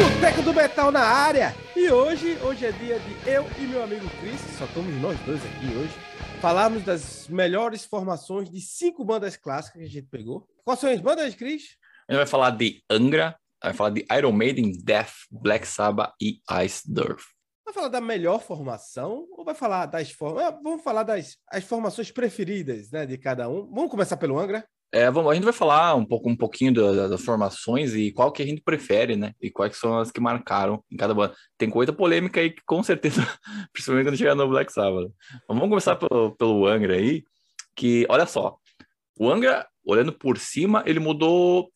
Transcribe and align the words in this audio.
Boteco 0.00 0.40
do 0.40 0.54
Metal 0.54 0.90
na 0.90 1.02
área! 1.02 1.54
E 1.76 1.90
hoje, 1.90 2.38
hoje 2.42 2.64
é 2.64 2.72
dia 2.72 2.98
de 2.98 3.28
eu 3.28 3.46
e 3.58 3.66
meu 3.66 3.82
amigo 3.82 4.08
Chris, 4.18 4.40
só 4.56 4.64
estamos 4.64 4.94
nós 4.94 5.20
dois 5.26 5.44
aqui 5.44 5.66
hoje, 5.76 5.92
falarmos 6.40 6.82
das 6.82 7.28
melhores 7.28 7.84
formações 7.84 8.48
de 8.48 8.62
cinco 8.62 9.04
bandas 9.04 9.36
clássicas 9.36 9.78
que 9.78 9.86
a 9.86 9.90
gente 9.90 10.06
pegou. 10.06 10.48
Quais 10.64 10.80
são 10.80 10.90
as 10.90 11.02
bandas, 11.02 11.34
Chris? 11.34 11.76
A 12.08 12.12
gente 12.12 12.18
vai 12.18 12.26
falar 12.26 12.52
de 12.52 12.82
Angra, 12.88 13.36
vai 13.62 13.74
falar 13.74 13.90
de 13.90 14.06
Iron 14.16 14.32
Maiden, 14.32 14.72
Death, 14.82 15.12
Black 15.30 15.68
Sabbath 15.68 16.14
e 16.18 16.40
Ice 16.64 16.90
Earth. 16.96 17.24
Vai 17.62 17.74
falar 17.74 17.88
da 17.88 18.00
melhor 18.00 18.40
formação 18.40 19.26
ou 19.32 19.44
vai 19.44 19.54
falar 19.54 19.84
das 19.84 20.10
formas? 20.10 20.42
Vamos 20.62 20.82
falar 20.82 21.02
das 21.02 21.36
as 21.46 21.64
formações 21.64 22.10
preferidas 22.10 22.90
né, 22.90 23.04
de 23.04 23.18
cada 23.18 23.50
um. 23.50 23.70
Vamos 23.70 23.90
começar 23.90 24.16
pelo 24.16 24.38
Angra? 24.38 24.66
É, 24.92 25.08
vamos, 25.10 25.30
a 25.30 25.34
gente 25.34 25.44
vai 25.44 25.52
falar 25.52 25.94
um 25.94 26.04
pouco, 26.04 26.28
um 26.28 26.36
pouquinho 26.36 26.74
da- 26.74 27.06
das 27.08 27.22
formações 27.24 27.94
e 27.94 28.10
qual 28.12 28.32
que 28.32 28.42
a 28.42 28.46
gente 28.46 28.60
prefere, 28.60 29.14
né? 29.14 29.32
E 29.40 29.48
quais 29.50 29.76
são 29.76 29.96
as 29.98 30.10
que 30.10 30.20
marcaram 30.20 30.82
em 30.90 30.96
cada 30.96 31.14
banda. 31.14 31.34
Tem 31.56 31.70
coisa 31.70 31.92
polêmica 31.92 32.40
aí 32.40 32.50
que 32.50 32.62
com 32.66 32.82
certeza, 32.82 33.20
principalmente 33.72 34.06
quando 34.06 34.16
chegar 34.16 34.34
no 34.34 34.48
Black 34.48 34.72
Sabbath. 34.72 35.08
Mas 35.30 35.42
vamos 35.48 35.68
começar 35.68 35.94
pelo, 35.96 36.34
pelo 36.36 36.66
Angra 36.66 36.94
aí, 36.96 37.22
que 37.76 38.04
olha 38.08 38.26
só, 38.26 38.56
o 39.18 39.30
Angra, 39.30 39.66
olhando 39.84 40.12
por 40.12 40.38
cima, 40.38 40.82
ele 40.86 40.98
mudou 40.98 41.70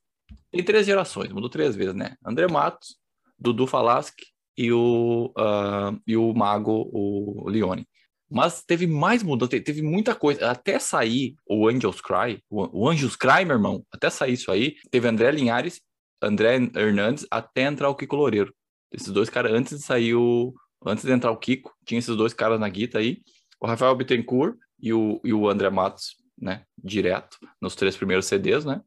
em 0.53 0.63
três 0.63 0.85
gerações, 0.87 1.31
mudou 1.33 1.49
três 1.51 1.77
vezes, 1.77 1.95
né? 1.95 2.17
André 2.25 2.49
Matos, 2.49 2.97
Dudu 3.39 3.67
Falaschi 3.67 4.13
e 4.57 4.73
o, 4.73 5.33
ah, 5.39 5.93
e 6.07 6.17
o 6.17 6.33
Mago, 6.35 6.89
o 6.93 7.49
Leone. 7.49 7.87
Mas 8.31 8.63
teve 8.65 8.87
mais 8.87 9.23
mudança, 9.23 9.51
te- 9.51 9.61
teve 9.61 9.83
muita 9.83 10.15
coisa. 10.15 10.51
Até 10.51 10.79
sair 10.79 11.35
o 11.47 11.69
Angels 11.69 12.01
Cry, 12.01 12.43
o, 12.51 12.89
Anjos 12.89 13.17
Cry, 13.17 13.45
meu 13.45 13.57
irmão, 13.57 13.85
até 13.93 14.09
sair 14.11 14.33
isso 14.33 14.51
aí, 14.51 14.77
teve 14.91 15.07
André 15.07 15.31
Linhares, 15.31 15.81
André 16.23 16.57
Hernandes, 16.75 17.27
até 17.31 17.63
entrar 17.63 17.89
o 17.91 17.95
Kiko 17.95 18.17
Loureiro. 18.17 18.53
Esses 18.93 19.13
dois 19.13 19.29
caras, 19.29 19.53
antes 19.53 19.79
de 19.79 19.85
sair 19.85 20.15
o. 20.15 20.55
Antes 20.87 21.05
de 21.05 21.13
entrar 21.13 21.31
o 21.31 21.37
Kiko, 21.39 21.73
tinha 21.87 21.99
esses 21.99 22.15
dois 22.15 22.35
caras 22.35 22.61
na 22.61 22.69
guita 22.69 22.99
aí, 22.99 23.23
o 23.61 23.67
Rafael 23.67 23.95
Bittencourt 23.97 24.55
e 24.79 24.93
o, 24.93 25.19
e 25.25 25.33
o 25.33 25.49
André 25.49 25.71
Matos, 25.71 26.17
né? 26.39 26.65
Direto, 26.83 27.39
nos 27.61 27.75
três 27.75 27.97
primeiros 27.97 28.27
CDs, 28.27 28.65
né? 28.67 28.83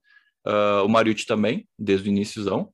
Ah, 0.46 0.84
o 0.84 0.88
Mariucci 0.88 1.26
também, 1.26 1.68
desde 1.78 2.08
o 2.10 2.12
iníciozão. 2.12 2.72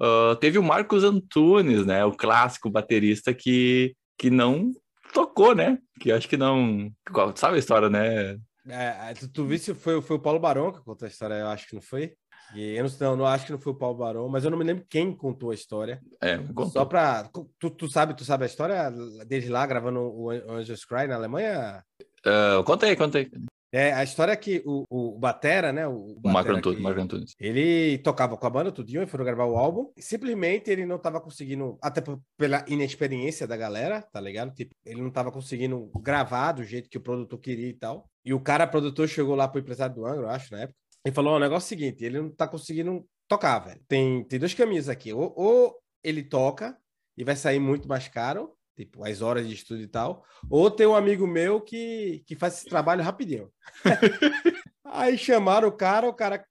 Ah, 0.00 0.36
teve 0.40 0.58
o 0.58 0.62
Marcos 0.62 1.04
Antunes, 1.04 1.86
né? 1.86 2.04
O 2.04 2.12
clássico 2.12 2.68
baterista 2.70 3.32
que, 3.32 3.94
que 4.18 4.28
não 4.28 4.72
tocou, 5.14 5.54
né? 5.54 5.78
Que 6.00 6.12
acho 6.12 6.28
que 6.28 6.36
não. 6.36 6.92
Sabe 7.36 7.56
a 7.56 7.58
história, 7.58 7.88
né? 7.88 8.36
É, 8.68 9.14
tu, 9.14 9.28
tu 9.28 9.46
visse, 9.46 9.74
foi, 9.74 10.02
foi 10.02 10.16
o 10.16 10.20
Paulo 10.20 10.40
Barão 10.40 10.72
que 10.72 10.82
contou 10.82 11.06
a 11.06 11.08
história, 11.08 11.34
eu 11.34 11.48
acho 11.48 11.68
que 11.68 11.74
não 11.74 11.82
foi. 11.82 12.14
E 12.54 12.76
eu 12.76 12.84
não, 12.84 12.90
não, 13.00 13.16
não 13.16 13.26
acho 13.26 13.46
que 13.46 13.52
não 13.52 13.58
foi 13.58 13.72
o 13.72 13.76
Paulo 13.76 13.98
Barão, 13.98 14.28
mas 14.28 14.44
eu 14.44 14.50
não 14.50 14.58
me 14.58 14.64
lembro 14.64 14.84
quem 14.88 15.14
contou 15.14 15.50
a 15.50 15.54
história. 15.54 16.00
É, 16.20 16.36
contou. 16.38 16.70
Só 16.70 16.84
pra. 16.84 17.28
Tu, 17.58 17.70
tu 17.70 17.88
sabe, 17.88 18.14
tu 18.14 18.24
sabe 18.24 18.44
a 18.44 18.46
história 18.46 18.92
desde 19.26 19.50
lá 19.50 19.66
gravando 19.66 20.00
o 20.00 20.30
Angels 20.30 20.84
Cry 20.84 21.06
na 21.06 21.14
Alemanha? 21.14 21.82
Conta 22.64 22.86
aí, 22.86 22.96
conta 22.96 23.18
aí. 23.18 23.30
É, 23.74 23.92
a 23.92 24.04
história 24.04 24.30
é 24.30 24.36
que 24.36 24.62
o, 24.64 24.84
o 24.88 25.18
Batera, 25.18 25.72
né? 25.72 25.84
O, 25.88 26.16
O 26.24 26.28
Marco 26.28 26.52
Antunes, 26.52 26.80
Marco 26.80 27.00
Antunes. 27.00 27.34
Ele 27.40 27.98
tocava 27.98 28.36
com 28.36 28.46
a 28.46 28.50
banda 28.50 28.70
tudinho 28.70 29.02
e 29.02 29.06
foram 29.06 29.24
gravar 29.24 29.46
o 29.46 29.56
álbum. 29.56 29.90
Simplesmente 29.98 30.70
ele 30.70 30.86
não 30.86 30.96
tava 30.96 31.20
conseguindo, 31.20 31.76
até 31.82 32.00
pela 32.38 32.64
inexperiência 32.68 33.48
da 33.48 33.56
galera, 33.56 34.00
tá 34.00 34.20
ligado? 34.20 34.54
Tipo, 34.54 34.76
ele 34.86 35.02
não 35.02 35.10
tava 35.10 35.32
conseguindo 35.32 35.90
gravar 36.00 36.52
do 36.52 36.62
jeito 36.62 36.88
que 36.88 36.98
o 36.98 37.00
produtor 37.00 37.40
queria 37.40 37.66
e 37.66 37.72
tal. 37.72 38.08
E 38.24 38.32
o 38.32 38.38
cara, 38.38 38.64
produtor, 38.64 39.08
chegou 39.08 39.34
lá 39.34 39.48
pro 39.48 39.60
empresário 39.60 39.96
do 39.96 40.06
Angra, 40.06 40.22
eu 40.22 40.30
acho, 40.30 40.52
na 40.52 40.60
época. 40.60 40.78
E 41.04 41.10
falou: 41.10 41.32
"Ó, 41.32 41.36
o 41.36 41.40
negócio 41.40 41.64
é 41.64 41.66
o 41.66 41.80
seguinte, 41.80 42.04
ele 42.04 42.20
não 42.20 42.30
tá 42.30 42.46
conseguindo 42.46 43.04
tocar, 43.26 43.58
velho. 43.58 43.80
Tem, 43.88 44.22
tem 44.28 44.38
dois 44.38 44.54
caminhos 44.54 44.88
aqui. 44.88 45.12
Ou, 45.12 45.34
ou 45.36 45.74
ele 46.00 46.22
toca 46.22 46.78
e 47.16 47.24
vai 47.24 47.34
sair 47.34 47.58
muito 47.58 47.88
mais 47.88 48.06
caro, 48.06 48.52
tipo, 48.76 49.04
as 49.04 49.22
horas 49.22 49.46
de 49.46 49.54
estudo 49.54 49.80
e 49.80 49.86
tal. 49.86 50.24
Ou 50.50 50.70
tem 50.70 50.86
um 50.86 50.94
amigo 50.94 51.26
meu 51.26 51.60
que, 51.60 52.22
que 52.26 52.34
faz 52.36 52.54
esse 52.58 52.66
trabalho 52.68 53.02
rapidinho. 53.02 53.50
Aí 54.84 55.16
chamaram 55.18 55.68
o 55.68 55.72
cara, 55.72 56.08
o 56.08 56.14
cara 56.14 56.44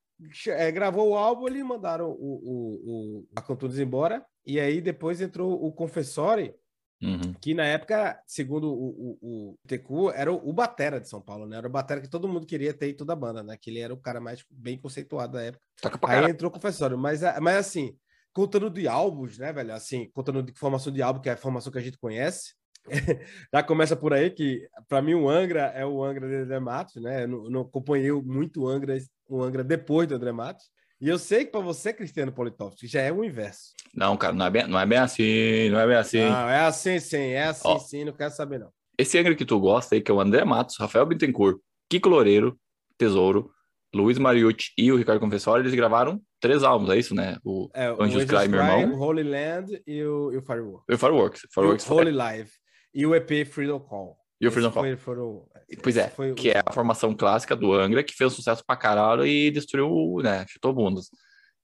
eh, 0.47 0.71
gravou 0.71 1.09
o 1.11 1.17
álbum, 1.17 1.47
eles 1.47 1.63
mandaram 1.63 2.09
o, 2.09 2.15
o, 2.15 3.19
o 3.21 3.27
Marco 3.35 3.53
Antunes 3.53 3.79
embora. 3.79 4.25
E 4.45 4.59
aí 4.59 4.81
depois 4.81 5.21
entrou 5.21 5.53
o 5.63 5.71
Confessori, 5.71 6.53
Uhum. 7.01 7.33
que 7.41 7.53
na 7.53 7.65
época, 7.65 8.17
segundo 8.25 8.71
o, 8.73 9.17
o, 9.21 9.49
o 9.51 9.55
Tecu, 9.67 10.09
era 10.11 10.31
o, 10.31 10.37
o 10.49 10.53
Batera 10.53 11.01
de 11.01 11.09
São 11.09 11.19
Paulo, 11.21 11.45
né? 11.45 11.57
Era 11.57 11.67
o 11.67 11.69
Batera 11.69 11.99
que 11.99 12.07
todo 12.09 12.29
mundo 12.29 12.45
queria 12.47 12.73
ter 12.73 12.91
em 12.91 12.93
toda 12.95 13.11
a 13.11 13.15
banda, 13.15 13.43
né? 13.43 13.57
Que 13.59 13.69
ele 13.69 13.79
era 13.79 13.93
o 13.93 13.97
cara 13.99 14.21
mais 14.21 14.45
bem 14.49 14.77
conceituado 14.77 15.33
da 15.33 15.43
época. 15.43 15.61
Aí 16.03 16.29
entrou 16.31 16.49
o 16.49 16.53
Confessório, 16.53 16.97
mas, 16.97 17.21
a- 17.21 17.41
mas 17.41 17.57
assim, 17.57 17.97
contando 18.33 18.69
de 18.69 18.87
álbuns, 18.87 19.37
né, 19.37 19.53
velho? 19.53 19.73
Assim, 19.73 20.09
contando 20.11 20.41
de 20.41 20.53
formação 20.57 20.91
de 20.91 21.01
álbum, 21.01 21.21
que 21.21 21.29
é 21.29 21.33
a 21.33 21.37
formação 21.37 21.71
que 21.71 21.77
a 21.77 21.81
gente 21.81 21.97
conhece, 21.97 22.53
já 23.53 23.63
começa 23.63 23.95
por 23.95 24.13
aí 24.13 24.29
que, 24.29 24.67
para 24.87 25.01
mim, 25.01 25.13
o 25.13 25.29
Angra 25.29 25.71
é 25.75 25.85
o 25.85 26.03
Angra 26.03 26.27
de 26.27 26.35
André 26.35 26.59
Matos, 26.59 27.01
né? 27.01 27.23
Eu 27.23 27.27
não, 27.27 27.43
não 27.49 27.61
acompanhei 27.61 28.11
muito 28.11 28.63
o 28.63 28.67
Angra, 28.67 28.97
o 29.29 29.41
Angra 29.41 29.63
depois 29.63 30.07
do 30.07 30.15
André 30.15 30.31
Matos. 30.31 30.65
E 30.99 31.07
eu 31.07 31.19
sei 31.19 31.45
que 31.45 31.51
para 31.51 31.61
você, 31.61 31.91
Cristiano 31.91 32.31
Politovski, 32.31 32.87
já 32.87 33.01
é 33.01 33.11
o 33.11 33.23
inverso. 33.23 33.73
Não, 33.93 34.15
cara, 34.15 34.33
não 34.33 34.45
é, 34.45 34.49
bem, 34.49 34.67
não 34.67 34.79
é 34.79 34.85
bem 34.85 34.97
assim, 34.97 35.69
não 35.69 35.79
é 35.79 35.87
bem 35.87 35.97
assim. 35.97 36.21
Não, 36.21 36.49
é 36.49 36.61
assim 36.61 36.99
sim, 36.99 37.17
é 37.17 37.43
assim 37.43 37.67
Ó. 37.67 37.77
sim, 37.77 38.05
não 38.05 38.13
quero 38.13 38.33
saber 38.33 38.59
não. 38.59 38.69
Esse 38.97 39.17
Angra 39.17 39.35
que 39.35 39.45
tu 39.45 39.59
gosta 39.59 39.95
aí, 39.95 40.01
que 40.01 40.09
é 40.09 40.13
o 40.13 40.21
André 40.21 40.45
Matos, 40.45 40.77
Rafael 40.77 41.05
Bittencourt, 41.05 41.57
Kiko 41.89 42.09
Loureiro, 42.09 42.57
Tesouro, 42.97 43.51
Luiz 43.93 44.17
Mariucci 44.17 44.71
e 44.77 44.91
o 44.91 44.95
Ricardo 44.97 45.19
Confessori, 45.19 45.61
eles 45.61 45.73
gravaram 45.75 46.19
três 46.39 46.63
álbuns, 46.63 46.89
é 46.89 46.97
isso, 46.97 47.13
né? 47.13 47.37
O, 47.43 47.69
É, 47.73 47.91
o 47.91 48.01
Angels 48.01 48.25
Cry, 48.25 48.47
meu 48.47 48.59
irmão. 48.59 48.93
o 48.95 48.99
Holy 48.99 49.23
Land 49.23 49.81
e 49.85 50.03
o, 50.03 50.31
e 50.31 50.37
o 50.37 50.41
Firework. 50.41 50.83
o 50.91 50.97
Fireworks. 50.97 51.43
E 51.43 51.47
o 51.47 51.49
Fireworks 51.53 51.85
foi- 51.85 51.97
Holy 51.97 52.11
Live. 52.11 52.49
E 52.93 53.05
o 53.05 53.15
EP 53.15 53.45
Freedom 53.45 53.79
Call. 53.79 54.17
e 54.41 54.47
o 54.47 54.51
Freedom 54.51 54.71
Call. 54.71 54.83
foi- 54.83 54.97
foram- 54.97 55.45
Pois 55.81 55.95
é, 55.97 56.09
foi 56.09 56.33
que 56.33 56.49
o- 56.49 56.51
é 56.51 56.61
a 56.65 56.73
formação 56.73 57.13
clássica 57.15 57.55
do 57.55 57.71
Angra, 57.73 58.03
que 58.03 58.13
fez 58.15 58.33
sucesso 58.33 58.63
pra 58.65 58.75
caralho 58.75 59.25
e 59.25 59.49
destruiu, 59.51 60.21
né, 60.23 60.45
chutou 60.49 60.73
bundas. 60.73 61.09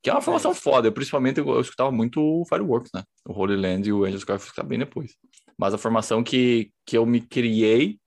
Que 0.01 0.09
é 0.09 0.13
uma 0.13 0.21
formação 0.21 0.53
foda, 0.55 0.87
eu, 0.87 0.91
principalmente 0.93 1.39
eu, 1.39 1.49
eu 1.49 1.59
escutava 1.59 1.91
muito 1.91 2.21
o 2.21 2.45
Fireworks, 2.45 2.89
né, 2.93 3.03
o 3.27 3.33
Holy 3.33 3.57
Land 3.57 3.89
e 3.89 3.91
o 3.91 4.05
Angels 4.05 4.23
Cry 4.23 4.35
eu 4.35 4.37
escutava 4.37 4.67
bem 4.67 4.79
depois. 4.79 5.11
Mas 5.57 5.73
a 5.73 5.77
formação 5.77 6.23
que, 6.23 6.71
que 6.85 6.97
eu 6.97 7.05
me 7.05 7.19
criei 7.19 7.99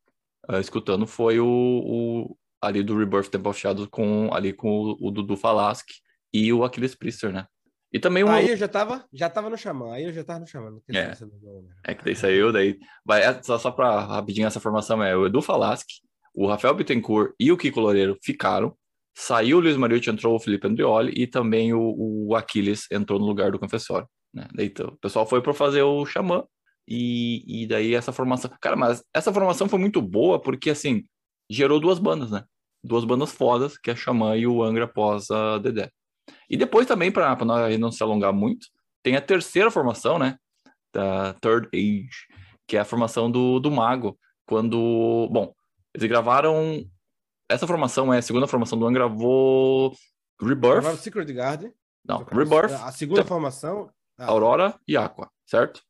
ah, 0.48 0.58
escutando 0.58 1.06
foi 1.06 1.38
o, 1.38 1.46
o- 1.46 2.36
ali 2.62 2.82
do 2.82 2.96
Rebirth 2.96 3.28
Temple 3.28 3.50
of 3.50 3.60
Shadows 3.60 3.88
com, 3.90 4.32
ali 4.32 4.52
com 4.52 4.68
o, 4.68 5.08
o 5.08 5.10
Dudu 5.10 5.36
Falaschi 5.36 6.00
e 6.32 6.52
o 6.52 6.64
Aquiles 6.64 6.94
Priester, 6.94 7.32
né. 7.32 7.46
E 7.92 7.98
também 7.98 8.24
um 8.24 8.28
Aí 8.28 8.48
eu 8.48 8.56
já 8.56 8.68
tava, 8.68 9.04
já 9.12 9.28
tava 9.28 9.50
no 9.50 9.58
Xamã, 9.58 9.92
aí 9.92 10.04
eu 10.04 10.12
já 10.12 10.24
tava 10.24 10.40
no 10.40 10.46
Xamã. 10.46 10.78
É. 10.88 11.14
nome. 11.20 11.68
É 11.84 11.94
que 11.94 12.04
daí 12.04 12.16
saiu, 12.16 12.50
daí. 12.50 12.78
Vai, 13.04 13.22
é, 13.22 13.42
só, 13.42 13.58
só 13.58 13.70
pra 13.70 14.00
rapidinho 14.00 14.46
essa 14.46 14.60
formação 14.60 15.02
é 15.02 15.14
o 15.14 15.26
Edu 15.26 15.42
Falaschi, 15.42 16.00
o 16.34 16.46
Rafael 16.46 16.74
Bittencourt 16.74 17.34
e 17.38 17.52
o 17.52 17.56
Kiko 17.56 17.80
Loureiro 17.80 18.16
ficaram. 18.22 18.74
Saiu 19.14 19.58
o 19.58 19.60
Luiz 19.60 19.76
Mariucci, 19.76 20.08
entrou 20.08 20.34
o 20.34 20.40
Felipe 20.40 20.66
Andrioli 20.66 21.12
e 21.14 21.26
também 21.26 21.74
o, 21.74 21.94
o 22.28 22.34
Aquiles 22.34 22.86
entrou 22.90 23.18
no 23.18 23.26
lugar 23.26 23.50
do 23.50 23.58
confessório. 23.58 24.08
Né? 24.32 24.48
Daí 24.54 24.66
então, 24.66 24.88
o 24.88 24.96
pessoal 24.96 25.26
foi 25.26 25.42
para 25.42 25.52
fazer 25.52 25.82
o 25.82 26.06
Xamã 26.06 26.44
e, 26.88 27.62
e 27.62 27.66
daí 27.66 27.94
essa 27.94 28.10
formação. 28.10 28.50
Cara, 28.58 28.74
mas 28.74 29.04
essa 29.14 29.30
formação 29.30 29.68
foi 29.68 29.78
muito 29.78 30.00
boa 30.00 30.40
porque 30.40 30.70
assim 30.70 31.04
gerou 31.50 31.78
duas 31.78 31.98
bandas, 31.98 32.30
né? 32.30 32.42
Duas 32.82 33.04
bandas 33.04 33.32
fodas, 33.32 33.78
que 33.78 33.90
é 33.90 33.92
a 33.92 33.96
Xamã 33.96 34.36
e 34.36 34.46
o 34.46 34.62
Angra 34.62 34.84
após 34.84 35.30
a 35.30 35.58
Dedé. 35.58 35.90
E 36.48 36.56
depois 36.56 36.86
também, 36.86 37.10
para 37.12 37.36
não 37.78 37.92
se 37.92 38.02
alongar 38.02 38.32
muito, 38.32 38.66
tem 39.02 39.16
a 39.16 39.20
terceira 39.20 39.70
formação, 39.70 40.18
né? 40.18 40.36
Da 40.92 41.34
Third 41.34 41.68
Age, 41.74 42.26
que 42.66 42.76
é 42.76 42.80
a 42.80 42.84
formação 42.84 43.30
do, 43.30 43.58
do 43.58 43.70
Mago. 43.70 44.18
Quando. 44.46 45.28
Bom, 45.30 45.54
eles 45.94 46.08
gravaram. 46.08 46.84
Essa 47.48 47.66
formação 47.66 48.12
é 48.12 48.18
a 48.18 48.22
segunda 48.22 48.46
formação 48.46 48.78
do 48.78 48.86
Angra, 48.86 49.06
gravou 49.08 49.94
Rebirth. 50.40 50.96
Secret 50.96 51.32
Garden. 51.32 51.72
Não, 52.04 52.24
Rebirth, 52.24 52.72
A 52.72 52.90
segunda 52.90 53.24
formação. 53.24 53.90
ah, 54.18 54.26
Aurora 54.26 54.74
e 54.86 54.96
Aqua, 54.96 55.30
certo? 55.46 55.82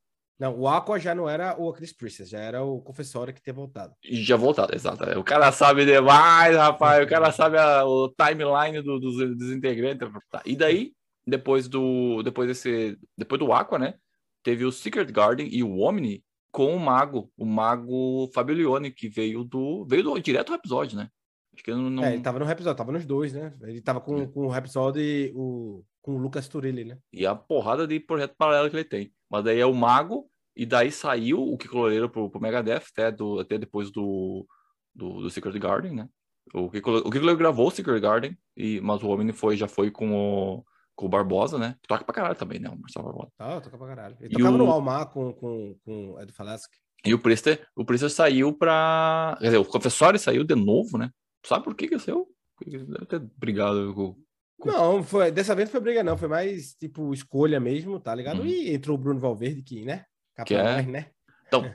Não, 0.42 0.58
o 0.58 0.66
Aqua 0.66 0.98
já 0.98 1.14
não 1.14 1.28
era 1.28 1.54
o 1.56 1.72
Chris 1.72 1.92
Priestess, 1.92 2.28
já 2.30 2.40
era 2.40 2.64
o 2.64 2.80
Confessório 2.80 3.32
que 3.32 3.40
tinha 3.40 3.54
voltado. 3.54 3.94
E 4.02 4.16
já 4.22 4.36
voltado, 4.36 4.74
exato. 4.74 5.04
O 5.16 5.22
cara 5.22 5.52
sabe 5.52 5.84
demais, 5.86 6.56
rapaz. 6.56 7.04
O 7.04 7.08
cara 7.08 7.30
sabe 7.30 7.56
a- 7.58 7.84
o 7.86 8.08
timeline 8.08 8.82
do- 8.82 8.98
dos, 8.98 9.36
dos 9.38 9.52
integrantes. 9.52 10.08
Tá, 10.28 10.42
E 10.44 10.56
daí, 10.56 10.92
depois 11.24 11.68
do 11.68 12.22
depois 12.24 12.48
desse 12.48 12.98
depois 13.16 13.38
do 13.38 13.52
Aqua, 13.52 13.78
né? 13.78 13.94
Teve 14.42 14.64
o 14.64 14.72
Secret 14.72 15.06
Garden 15.12 15.46
e 15.48 15.62
o 15.62 15.78
Omni 15.78 16.24
com 16.50 16.74
o 16.74 16.80
mago, 16.80 17.30
o 17.36 17.46
mago 17.46 18.28
Fabio 18.34 18.56
Leone, 18.56 18.90
que 18.90 19.08
veio 19.08 19.44
do 19.44 19.86
veio 19.86 20.02
do 20.02 20.18
direto 20.18 20.48
do 20.48 20.54
episódio, 20.54 20.96
né? 20.98 21.08
Acho 21.54 21.62
que 21.62 21.70
não, 21.70 21.88
não- 21.88 22.02
É, 22.04 22.14
ele 22.14 22.22
tava 22.22 22.40
no 22.40 22.50
episódio, 22.50 22.76
tava 22.76 22.90
nos 22.90 23.06
dois, 23.06 23.32
né? 23.32 23.52
Ele 23.62 23.80
tava 23.80 24.00
com, 24.00 24.26
com 24.26 24.48
o 24.48 24.56
episódio 24.56 25.00
e 25.00 25.30
o, 25.36 25.84
com 26.00 26.16
o 26.16 26.18
Lucas 26.18 26.48
Turilli, 26.48 26.84
né? 26.84 26.98
e 27.12 27.24
a 27.24 27.34
porrada 27.36 27.86
de 27.86 28.00
projeto 28.00 28.34
paralelo 28.36 28.68
que 28.68 28.74
ele 28.76 28.84
tem. 28.84 29.12
Mas 29.30 29.44
daí 29.44 29.60
é 29.60 29.66
o 29.66 29.72
mago 29.72 30.28
e 30.56 30.66
daí 30.66 30.90
saiu 30.92 31.40
o 31.42 31.56
Kiko 31.56 31.76
Loureiro 31.76 32.08
pro, 32.10 32.28
pro 32.30 32.40
Megadeth 32.40 32.82
até 32.92 33.10
do 33.10 33.38
até 33.40 33.58
depois 33.58 33.90
do 33.90 34.46
do, 34.94 35.22
do 35.22 35.30
Secret 35.30 35.58
Garden, 35.58 35.94
né? 35.94 36.08
O 36.52 36.68
Kiko, 36.70 36.90
o 36.98 37.04
Kiko 37.04 37.18
Loureiro 37.18 37.38
gravou 37.38 37.68
o 37.68 37.70
Secret 37.70 38.00
Garden 38.00 38.36
e 38.56 38.80
mas 38.80 39.02
o 39.02 39.08
Omni 39.08 39.32
foi 39.32 39.56
já 39.56 39.66
foi 39.68 39.90
com 39.90 40.12
o 40.58 40.64
com 40.94 41.06
o 41.06 41.08
Barbosa, 41.08 41.56
né? 41.58 41.76
Toca 41.88 42.04
pra 42.04 42.14
caralho 42.14 42.34
também, 42.36 42.58
né? 42.60 42.68
O 42.68 42.78
Marcelo 42.78 43.06
Barbosa. 43.06 43.30
Ah, 43.38 43.60
toca 43.60 43.78
pra 43.78 43.86
caralho. 43.88 44.16
Ele 44.20 44.34
E 44.34 44.36
tocava 44.36 44.54
o- 44.54 44.58
no 44.58 44.70
Almar 44.70 45.08
com, 45.10 45.32
com, 45.32 45.74
com 45.84 46.10
o 46.12 46.20
Edu 46.20 46.32
Falaschi. 46.34 46.66
E 47.04 47.14
o 47.14 47.18
Priester, 47.18 47.66
o 47.74 47.84
Priester 47.84 48.10
saiu 48.10 48.52
pra. 48.52 49.34
Quer 49.40 49.46
dizer, 49.46 49.56
o 49.58 49.64
Confessório 49.64 50.18
saiu 50.20 50.44
de 50.44 50.54
novo, 50.54 50.98
né? 50.98 51.10
Sabe 51.46 51.64
por 51.64 51.74
que 51.74 51.88
que 51.88 51.98
saiu? 51.98 52.28
Deve 52.64 53.06
ter 53.06 53.18
brigado 53.38 53.92
com. 53.94 54.16
Não, 54.64 55.02
foi, 55.02 55.32
dessa 55.32 55.54
vez 55.54 55.68
não 55.68 55.72
foi 55.72 55.80
briga, 55.80 56.04
não. 56.04 56.16
Foi 56.16 56.28
mais, 56.28 56.74
tipo, 56.74 57.12
escolha 57.12 57.58
mesmo, 57.58 57.98
tá 57.98 58.14
ligado? 58.14 58.40
Uhum. 58.40 58.46
E 58.46 58.72
entrou 58.72 58.96
o 58.96 59.00
Bruno 59.00 59.18
Valverde, 59.18 59.62
que, 59.62 59.84
né? 59.84 60.04
Que 60.44 60.54
é- 60.54 60.82
né? 60.82 61.10
Então, 61.46 61.72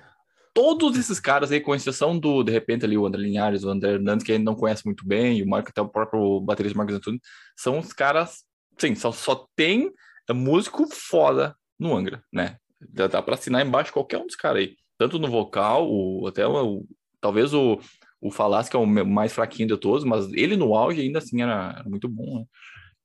todos 0.53 0.97
esses 0.97 1.19
caras 1.19 1.51
aí, 1.51 1.61
com 1.61 1.75
exceção 1.75 2.17
do, 2.17 2.41
de 2.43 2.51
repente, 2.51 2.83
ali, 2.83 2.97
o 2.97 3.05
André 3.05 3.21
Linhares, 3.21 3.63
o 3.63 3.69
André 3.69 3.93
Hernandes, 3.93 4.25
que 4.25 4.31
a 4.31 4.35
gente 4.35 4.45
não 4.45 4.55
conhece 4.55 4.83
muito 4.85 5.05
bem, 5.05 5.41
o 5.43 5.47
Marco, 5.47 5.69
até 5.69 5.81
o 5.81 5.87
próprio 5.87 6.39
baterista 6.41 6.77
Marcos 6.77 6.95
Antunes, 6.95 7.21
são 7.55 7.77
os 7.77 7.93
caras, 7.93 8.43
sim, 8.77 8.95
só, 8.95 9.11
só 9.11 9.47
tem 9.55 9.91
músico 10.31 10.87
foda 10.91 11.55
no 11.79 11.95
Angra, 11.95 12.23
né? 12.33 12.57
Dá, 12.81 13.07
dá 13.07 13.21
pra 13.21 13.35
assinar 13.35 13.65
embaixo 13.65 13.93
qualquer 13.93 14.17
um 14.17 14.25
dos 14.25 14.35
caras 14.35 14.63
aí. 14.63 14.75
Tanto 14.97 15.19
no 15.19 15.29
vocal, 15.29 15.87
o, 15.89 16.25
até 16.27 16.47
o, 16.47 16.85
talvez 17.21 17.53
o, 17.53 17.79
o 18.19 18.31
Falasque 18.31 18.75
é 18.75 18.79
o 18.79 18.85
mais 18.85 19.33
fraquinho 19.33 19.67
de 19.67 19.77
todos, 19.77 20.03
mas 20.03 20.31
ele 20.33 20.57
no 20.57 20.75
auge 20.75 21.01
ainda 21.01 21.19
assim 21.19 21.41
era, 21.41 21.75
era 21.79 21.89
muito 21.89 22.09
bom, 22.09 22.39
né? 22.39 22.45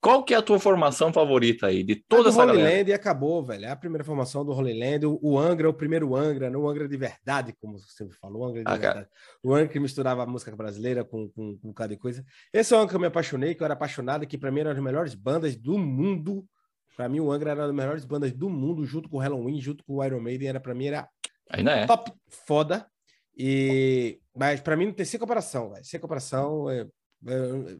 Qual 0.02 0.24
que 0.24 0.34
é 0.34 0.36
a 0.36 0.42
tua 0.42 0.58
formação 0.58 1.12
favorita 1.12 1.68
aí, 1.68 1.84
de 1.84 1.94
toda 1.94 2.24
Toda 2.24 2.28
essa 2.30 2.42
o 2.42 2.46
galera? 2.46 2.66
Holy 2.68 2.76
Land 2.78 2.90
e 2.90 2.92
acabou, 2.92 3.40
velho. 3.44 3.64
É 3.66 3.70
a 3.70 3.76
primeira 3.76 4.02
formação 4.02 4.44
do 4.44 4.50
Holy 4.52 4.76
Land. 4.76 5.06
O, 5.06 5.18
o 5.22 5.38
Angra 5.38 5.68
é 5.68 5.70
o 5.70 5.72
primeiro 5.74 6.16
Angra, 6.16 6.50
não 6.50 6.62
o 6.62 6.68
Angra 6.68 6.88
de 6.88 6.96
verdade, 6.96 7.54
como 7.60 7.78
você 7.78 8.08
falou, 8.20 8.42
o 8.42 8.44
Angra 8.46 8.64
de 8.64 8.68
Ah, 8.70 8.78
cara. 8.78 8.94
verdade. 8.94 9.08
O 9.44 9.54
Angra 9.54 9.68
que 9.68 9.78
misturava 9.78 10.24
a 10.24 10.26
música 10.26 10.54
brasileira 10.56 11.04
com, 11.04 11.28
com, 11.30 11.56
com 11.56 11.68
um 11.68 11.70
bocado 11.70 11.94
de 11.94 12.00
coisa. 12.00 12.24
Esse 12.52 12.74
é 12.74 12.76
o 12.76 12.80
Angra 12.80 12.90
que 12.90 12.96
eu 12.96 13.00
me 13.00 13.06
apaixonei, 13.06 13.54
que 13.54 13.62
eu 13.62 13.64
era 13.64 13.74
apaixonado, 13.74 14.26
que 14.26 14.36
pra 14.36 14.50
mim 14.50 14.58
era 14.60 14.70
uma 14.70 14.74
das 14.74 14.82
melhores 14.84 15.14
bandas 15.14 15.54
do 15.54 15.78
mundo. 15.78 16.44
Pra 16.96 17.08
mim, 17.08 17.20
o 17.20 17.30
Angra 17.30 17.52
era 17.52 17.60
uma 17.60 17.66
das 17.68 17.76
melhores 17.76 18.04
bandas 18.04 18.32
do 18.32 18.50
mundo, 18.50 18.84
junto 18.84 19.08
com 19.08 19.18
o 19.18 19.20
Halloween, 19.20 19.60
junto 19.60 19.84
com 19.84 19.94
o 19.94 20.04
Iron 20.04 20.20
Maiden. 20.20 20.48
Era, 20.48 20.58
pra 20.60 20.74
mim, 20.74 20.86
era 20.88 21.08
Ainda 21.48 21.70
é. 21.76 21.86
top 21.86 22.12
foda. 22.28 22.86
E... 23.38 24.18
Mas 24.36 24.60
pra 24.60 24.76
mim 24.76 24.86
não 24.86 24.92
tem 24.92 25.06
sem 25.06 25.18
comparação, 25.20 25.70
velho. 25.70 25.84
Sem 25.84 26.00
comparação. 26.00 26.68
é- 26.68 26.86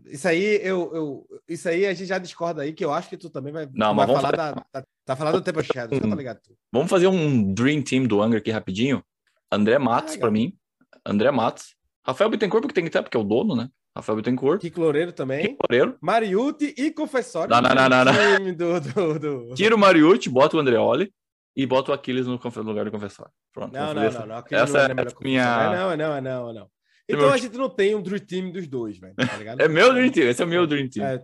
Isso 0.06 0.28
aí, 0.28 0.60
eu, 0.62 0.90
eu, 0.94 1.26
isso 1.48 1.68
aí 1.68 1.84
a 1.86 1.92
gente 1.94 2.06
já 2.06 2.18
discorda 2.18 2.62
aí, 2.62 2.72
que 2.72 2.84
eu 2.84 2.92
acho 2.92 3.08
que 3.08 3.16
tu 3.16 3.28
também 3.28 3.52
vai, 3.52 3.68
Não, 3.72 3.94
vai 3.94 4.06
falar 4.06 4.30
da, 4.36 4.52
da- 4.52 4.84
tá 5.04 5.16
falando 5.16 5.34
do 5.34 5.42
Temple 5.42 5.64
Shadows, 5.64 6.00
já 6.02 6.08
tá 6.08 6.14
ligado? 6.14 6.40
Vamos 6.72 6.88
fazer 6.88 7.08
um 7.08 7.52
Dream 7.52 7.82
Team 7.82 8.04
do 8.04 8.22
Angra 8.22 8.38
aqui 8.38 8.50
rapidinho. 8.50 9.02
André 9.50 9.78
Matos, 9.78 10.14
Ah, 10.14 10.18
pra 10.18 10.28
legal. 10.28 10.32
mim. 10.32 10.56
André 11.04 11.30
Matos. 11.30 11.74
Rafael 12.06 12.30
Bittencourt, 12.30 12.62
porque 12.62 12.74
tem 12.74 12.84
que 12.84 12.90
ter, 12.90 13.02
porque 13.02 13.16
é 13.16 13.20
o 13.20 13.24
dono, 13.24 13.54
né? 13.56 13.68
Rafael 13.96 14.16
Bittencourt. 14.16 14.60
Kiko 14.60 14.80
Loureiro 14.80 15.12
também. 15.12 15.56
Loureiro. 15.68 15.96
Mariuti 16.00 16.74
e 16.78 16.90
Confessório. 16.90 17.50
Não, 17.50 17.60
não, 17.60 17.74
não, 17.74 17.88
não, 17.88 18.04
não. 18.04 18.54
Do, 18.54 18.80
do, 18.80 19.18
do... 19.48 19.54
Tira 19.54 19.74
o 19.74 19.78
Mariucci, 19.78 20.28
bota 20.30 20.56
o 20.56 20.60
Andreoli 20.60 21.12
e 21.54 21.66
bota 21.66 21.90
o 21.90 21.94
Aquiles 21.94 22.26
no 22.26 22.40
lugar 22.62 22.84
do 22.86 22.90
confessor. 22.90 23.28
Pronto. 23.52 23.72
Não, 23.72 23.88
vamos 23.88 23.94
não, 23.94 24.02
fazer 24.04 24.14
não, 24.14 24.20
essa- 24.22 24.26
não. 24.26 24.36
Aquele 24.36 24.60
essa 24.62 24.72
não 24.72 24.80
é 24.80 24.84
é 24.84 24.94
minha- 24.94 25.04
Confessório. 25.12 25.78
Não, 25.78 25.96
não, 25.96 26.20
não, 26.22 26.52
não. 26.54 26.70
Então 27.08 27.22
meu 27.22 27.32
a 27.32 27.36
gente 27.36 27.56
não 27.56 27.68
tem 27.68 27.94
um 27.94 28.02
Dream 28.02 28.20
Team 28.20 28.52
dos 28.52 28.66
dois, 28.68 28.98
velho. 28.98 29.14
Tá 29.14 29.36
ligado? 29.36 29.60
É 29.60 29.68
meu 29.68 29.92
Dream 29.92 30.10
Team, 30.10 30.28
esse 30.28 30.42
é 30.42 30.44
o 30.44 30.48
meu 30.48 30.66
Dream 30.66 30.88
Team. 30.88 31.06
É, 31.06 31.18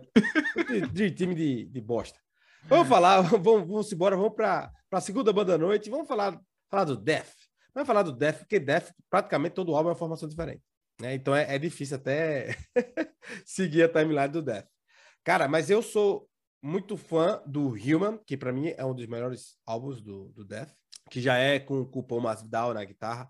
Dream 0.91 1.13
Team 1.13 1.33
de, 1.33 1.65
de 1.65 1.81
bosta. 1.81 2.19
Vamos 2.63 2.87
falar, 2.87 3.21
vamos, 3.21 3.67
vamos 3.67 3.91
embora, 3.91 4.15
vamos 4.15 4.35
para 4.35 4.71
a 4.91 5.01
segunda 5.01 5.31
banda 5.31 5.57
da 5.57 5.65
noite. 5.65 5.89
Vamos 5.89 6.07
falar, 6.07 6.39
falar 6.69 6.83
do 6.83 6.97
Death. 6.97 7.33
Vamos 7.73 7.87
falar 7.87 8.03
do 8.03 8.11
Death, 8.11 8.39
porque 8.39 8.59
Death, 8.59 8.91
praticamente 9.09 9.55
todo 9.55 9.75
álbum 9.75 9.89
é 9.89 9.91
uma 9.91 9.97
formação 9.97 10.27
diferente. 10.27 10.61
Né? 10.99 11.13
Então 11.13 11.35
é, 11.35 11.55
é 11.55 11.57
difícil 11.57 11.95
até 11.95 12.55
seguir 13.45 13.83
a 13.83 13.89
timeline 13.89 14.27
do 14.27 14.41
Death. 14.41 14.67
Cara, 15.23 15.47
mas 15.47 15.69
eu 15.69 15.81
sou 15.81 16.27
muito 16.61 16.97
fã 16.97 17.41
do 17.45 17.69
Human, 17.69 18.19
que 18.25 18.35
para 18.35 18.51
mim 18.51 18.73
é 18.75 18.83
um 18.83 18.93
dos 18.93 19.07
melhores 19.07 19.57
álbuns 19.65 20.01
do, 20.01 20.29
do 20.33 20.43
Death, 20.43 20.73
que 21.09 21.21
já 21.21 21.37
é 21.37 21.59
com, 21.59 21.85
com 21.85 21.99
o 21.99 22.03
Paul 22.03 22.21
Masvidal 22.21 22.73
na 22.73 22.83
guitarra, 22.83 23.29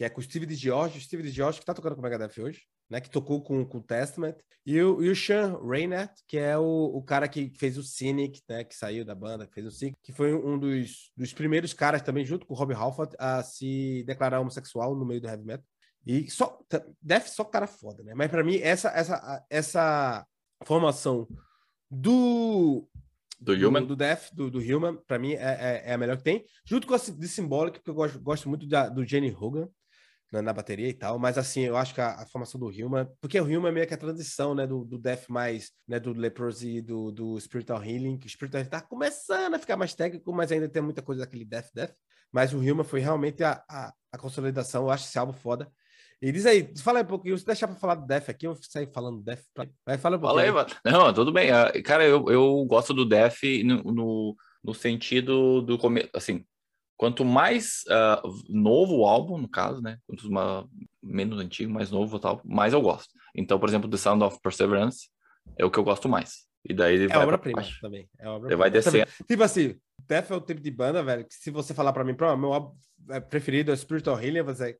que 0.00 0.04
é 0.04 0.08
com 0.08 0.18
o 0.18 0.24
Steve 0.24 0.46
DiGiorgio, 0.46 0.96
o 0.96 1.00
Steve 1.02 1.22
DiGiorgio 1.22 1.60
que 1.60 1.66
tá 1.66 1.74
tocando 1.74 1.94
com 1.94 2.00
o 2.00 2.02
Megadeth 2.02 2.40
hoje, 2.40 2.62
né, 2.88 3.02
que 3.02 3.10
tocou 3.10 3.42
com, 3.42 3.66
com 3.66 3.76
o 3.76 3.82
Testament, 3.82 4.34
e 4.64 4.80
o, 4.80 5.02
e 5.02 5.10
o 5.10 5.14
Sean 5.14 5.60
Raynett, 5.62 6.10
que 6.26 6.38
é 6.38 6.56
o, 6.56 6.62
o 6.64 7.02
cara 7.02 7.28
que 7.28 7.52
fez 7.58 7.76
o 7.76 7.82
Cynic, 7.82 8.40
né, 8.48 8.64
que 8.64 8.74
saiu 8.74 9.04
da 9.04 9.14
banda, 9.14 9.46
que 9.46 9.52
fez 9.52 9.66
o 9.66 9.70
Cynic, 9.70 9.98
que 10.02 10.10
foi 10.10 10.32
um 10.32 10.58
dos, 10.58 11.12
dos 11.14 11.34
primeiros 11.34 11.74
caras 11.74 12.00
também, 12.00 12.24
junto 12.24 12.46
com 12.46 12.54
o 12.54 12.56
Rob 12.56 12.72
Halford, 12.72 13.14
a 13.18 13.42
se 13.42 14.02
declarar 14.06 14.40
homossexual 14.40 14.96
no 14.96 15.04
meio 15.04 15.20
do 15.20 15.28
heavy 15.28 15.44
metal. 15.44 15.66
E 16.06 16.30
só, 16.30 16.58
Death 17.02 17.26
só 17.26 17.44
cara 17.44 17.66
foda, 17.66 18.02
né? 18.02 18.14
Mas 18.14 18.30
para 18.30 18.42
mim, 18.42 18.56
essa, 18.56 18.88
essa, 18.88 19.44
essa 19.50 20.26
formação 20.64 21.28
do, 21.90 22.88
Do 23.38 23.54
do, 23.54 23.68
Human. 23.68 23.84
do 23.84 23.94
Death, 23.94 24.32
do, 24.32 24.50
do 24.50 24.60
Human, 24.60 24.96
pra 25.06 25.18
mim 25.18 25.34
é, 25.34 25.82
é, 25.84 25.90
é 25.90 25.92
a 25.92 25.98
melhor 25.98 26.16
que 26.16 26.24
tem. 26.24 26.42
Junto 26.64 26.86
com 26.86 26.94
a 26.94 26.96
de 26.96 27.28
Symbolic, 27.28 27.80
porque 27.80 27.90
eu 27.90 27.94
gosto, 27.94 28.18
gosto 28.18 28.48
muito 28.48 28.66
da, 28.66 28.88
do 28.88 29.04
Jenny 29.04 29.30
Hogan 29.30 29.68
na, 30.30 30.42
na 30.42 30.52
bateria 30.52 30.88
e 30.88 30.94
tal. 30.94 31.18
Mas 31.18 31.36
assim, 31.38 31.62
eu 31.62 31.76
acho 31.76 31.94
que 31.94 32.00
a, 32.00 32.22
a 32.22 32.26
formação 32.26 32.60
do 32.60 32.66
Human, 32.68 33.08
porque 33.20 33.40
o 33.40 33.44
Human 33.44 33.68
é 33.68 33.72
meio 33.72 33.86
que 33.86 33.94
a 33.94 33.98
transição, 33.98 34.54
né? 34.54 34.66
Do, 34.66 34.84
do 34.84 34.98
Death 34.98 35.28
mais, 35.28 35.70
né? 35.86 35.98
Do 35.98 36.12
Leprosy 36.12 36.76
e 36.76 36.82
do, 36.82 37.10
do 37.10 37.40
Spiritual 37.40 37.82
Healing, 37.82 38.18
que 38.18 38.26
o 38.26 38.30
Spiritual 38.30 38.60
Healing 38.60 38.70
tá 38.70 38.80
começando 38.80 39.54
a 39.54 39.58
ficar 39.58 39.76
mais 39.76 39.94
técnico, 39.94 40.32
mas 40.32 40.52
ainda 40.52 40.68
tem 40.68 40.82
muita 40.82 41.02
coisa 41.02 41.22
daquele 41.22 41.44
Death 41.44 41.70
Death. 41.74 41.92
Mas 42.32 42.52
o 42.52 42.58
Human 42.58 42.84
foi 42.84 43.00
realmente 43.00 43.42
a, 43.42 43.62
a, 43.68 43.92
a 44.12 44.18
consolidação. 44.18 44.84
Eu 44.84 44.90
acho 44.90 45.04
esse 45.04 45.18
álbum 45.18 45.32
foda. 45.32 45.70
E 46.22 46.30
diz 46.30 46.44
aí, 46.44 46.70
fala 46.78 46.98
aí 46.98 47.04
um 47.04 47.08
pouquinho, 47.08 47.38
se 47.38 47.46
deixar 47.46 47.66
pra 47.66 47.76
falar 47.76 47.94
do 47.94 48.06
Death 48.06 48.28
aqui, 48.28 48.46
eu 48.46 48.52
vou 48.52 48.62
sair 48.62 48.86
falando 48.92 49.22
Death. 49.22 49.40
Pra... 49.54 49.66
Vai, 49.86 49.96
fala 49.96 50.18
um 50.18 50.20
Fala 50.20 50.42
aí, 50.42 50.52
pouquinho. 50.52 50.78
Não, 50.84 51.14
tudo 51.14 51.32
bem. 51.32 51.50
Ah, 51.50 51.72
Cara, 51.82 52.04
eu, 52.04 52.26
eu 52.30 52.64
gosto 52.66 52.92
do 52.92 53.06
Def 53.06 53.42
no, 53.64 53.82
no, 53.84 54.36
no 54.62 54.74
sentido 54.74 55.62
do 55.62 55.78
começo. 55.78 56.10
Assim, 56.14 56.44
quanto 57.00 57.24
mais 57.24 57.82
ah, 57.88 58.20
novo 58.46 58.98
o 58.98 59.06
álbum, 59.06 59.38
no 59.38 59.48
caso, 59.48 59.80
né? 59.80 59.96
Quanto 60.06 60.28
uma, 60.28 60.68
menos 61.02 61.38
antigo, 61.38 61.72
mais 61.72 61.90
novo 61.90 62.18
tal, 62.18 62.42
mais 62.44 62.74
eu 62.74 62.82
gosto. 62.82 63.08
Então, 63.34 63.58
por 63.58 63.70
exemplo, 63.70 63.88
The 63.88 63.96
Sound 63.96 64.22
of 64.22 64.38
Perseverance 64.42 65.08
é 65.56 65.64
o 65.64 65.70
que 65.70 65.78
eu 65.78 65.82
gosto 65.82 66.10
mais. 66.10 66.46
E 66.62 66.74
daí 66.74 66.96
ele 66.96 67.04
É 67.04 67.08
vai 67.08 67.22
obra-prima 67.22 67.62
também. 67.80 68.06
É 68.18 68.24
Ele 68.24 68.28
obra 68.28 68.54
vai 68.54 68.70
descendo. 68.70 69.10
Tipo 69.26 69.42
assim, 69.42 69.80
Death 70.06 70.30
é 70.30 70.34
o 70.34 70.42
tipo 70.42 70.60
de 70.60 70.70
banda, 70.70 71.02
velho, 71.02 71.26
que 71.26 71.34
se 71.34 71.50
você 71.50 71.72
falar 71.72 71.94
pra 71.94 72.04
mim, 72.04 72.12
pô, 72.12 72.36
meu 72.36 72.52
álbum 72.52 72.76
é 73.08 73.18
preferido 73.18 73.72
é 73.72 73.76
Spiritual 73.76 74.22
Healing, 74.22 74.42
você 74.42 74.72
é 74.72 74.76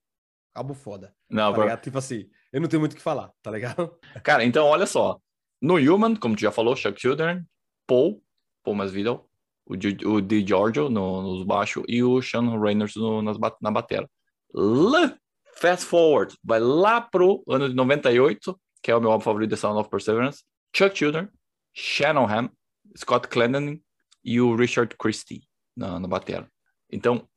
álbum 0.54 0.74
foda. 0.74 1.14
Não, 1.30 1.54
Tá? 1.54 1.74
Tipo 1.78 1.96
assim, 1.96 2.28
eu 2.52 2.60
não 2.60 2.68
tenho 2.68 2.80
muito 2.80 2.92
o 2.92 2.96
que 2.96 3.02
falar, 3.02 3.30
tá 3.40 3.50
ligado? 3.50 3.98
Cara, 4.22 4.44
então 4.44 4.66
olha 4.66 4.84
só. 4.84 5.18
No 5.58 5.76
Human, 5.76 6.16
como 6.16 6.36
tu 6.36 6.42
já 6.42 6.52
falou, 6.52 6.76
Chuck 6.76 7.00
Children, 7.00 7.46
Paul, 7.86 8.22
Paul 8.62 8.76
Masvidal, 8.76 9.26
o, 9.70 10.10
o 10.14 10.20
Di 10.20 10.46
Giorgio 10.46 10.88
no, 10.88 11.22
nos 11.22 11.44
baixos 11.44 11.84
e 11.86 12.02
o 12.02 12.20
Sean 12.20 12.60
Reynolds 12.60 12.96
no, 12.96 13.22
nas, 13.22 13.36
na 13.60 13.70
batera. 13.70 14.08
Lá, 14.52 15.16
fast 15.56 15.86
forward, 15.86 16.36
vai 16.42 16.58
lá 16.58 17.00
pro 17.00 17.42
ano 17.48 17.68
de 17.68 17.74
98, 17.74 18.58
que 18.82 18.90
é 18.90 18.96
o 18.96 19.00
meu 19.00 19.12
álbum 19.12 19.24
favorito, 19.24 19.50
The 19.50 19.56
Sound 19.56 19.78
of 19.78 19.88
Perseverance, 19.88 20.42
Chuck 20.74 20.96
Children, 20.96 21.28
Shannon 21.74 22.26
Ham, 22.26 22.50
Scott 22.96 23.28
Clendening 23.28 23.80
e 24.24 24.40
o 24.40 24.56
Richard 24.56 24.96
Christie 24.96 25.42
na, 25.76 26.00
na 26.00 26.08
batera. 26.08 26.50
Então, 26.90 27.28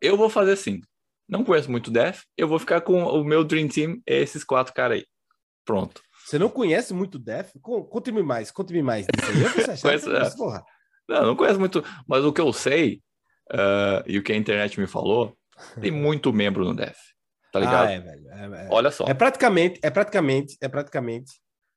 eu 0.00 0.16
vou 0.16 0.30
fazer 0.30 0.52
assim. 0.52 0.80
Não 1.28 1.42
conheço 1.42 1.70
muito 1.70 1.90
Death, 1.90 2.20
eu 2.36 2.46
vou 2.46 2.58
ficar 2.58 2.82
com 2.82 3.02
o 3.02 3.24
meu 3.24 3.42
Dream 3.44 3.68
Team, 3.68 4.00
esses 4.06 4.44
quatro 4.44 4.74
caras 4.74 4.98
aí. 4.98 5.06
Pronto. 5.64 6.02
Você 6.26 6.38
não 6.38 6.48
conhece 6.48 6.92
muito 6.94 7.18
Death? 7.18 7.50
Con- 7.60 7.84
Conte-me 7.84 8.22
mais, 8.22 8.50
conte-me 8.50 8.82
mais 8.82 9.06
disso 9.06 9.30
aí. 9.30 9.42
Eu 9.42 9.80
Conheço, 9.80 10.10
é. 10.10 10.36
porra. 10.36 10.64
Não, 11.08 11.22
não 11.26 11.36
conheço 11.36 11.58
muito, 11.60 11.82
mas 12.08 12.24
o 12.24 12.32
que 12.32 12.40
eu 12.40 12.52
sei 12.52 13.00
ah, 13.52 14.02
e 14.06 14.18
o 14.18 14.22
que 14.22 14.32
a 14.32 14.36
internet 14.36 14.78
me 14.80 14.86
falou, 14.86 15.36
tem 15.80 15.90
muito 15.92 16.32
membro 16.32 16.64
no 16.64 16.74
Def, 16.74 16.96
tá 17.52 17.60
ligado? 17.60 17.88
Ah, 17.88 17.92
é, 17.92 18.00
velho. 18.00 18.28
É, 18.30 18.64
é. 18.66 18.68
Olha 18.70 18.90
só, 18.90 19.04
É 19.06 19.14
praticamente, 19.14 19.78
é 19.82 19.90
praticamente, 19.90 20.56
é 20.60 20.68
praticamente 20.68 21.32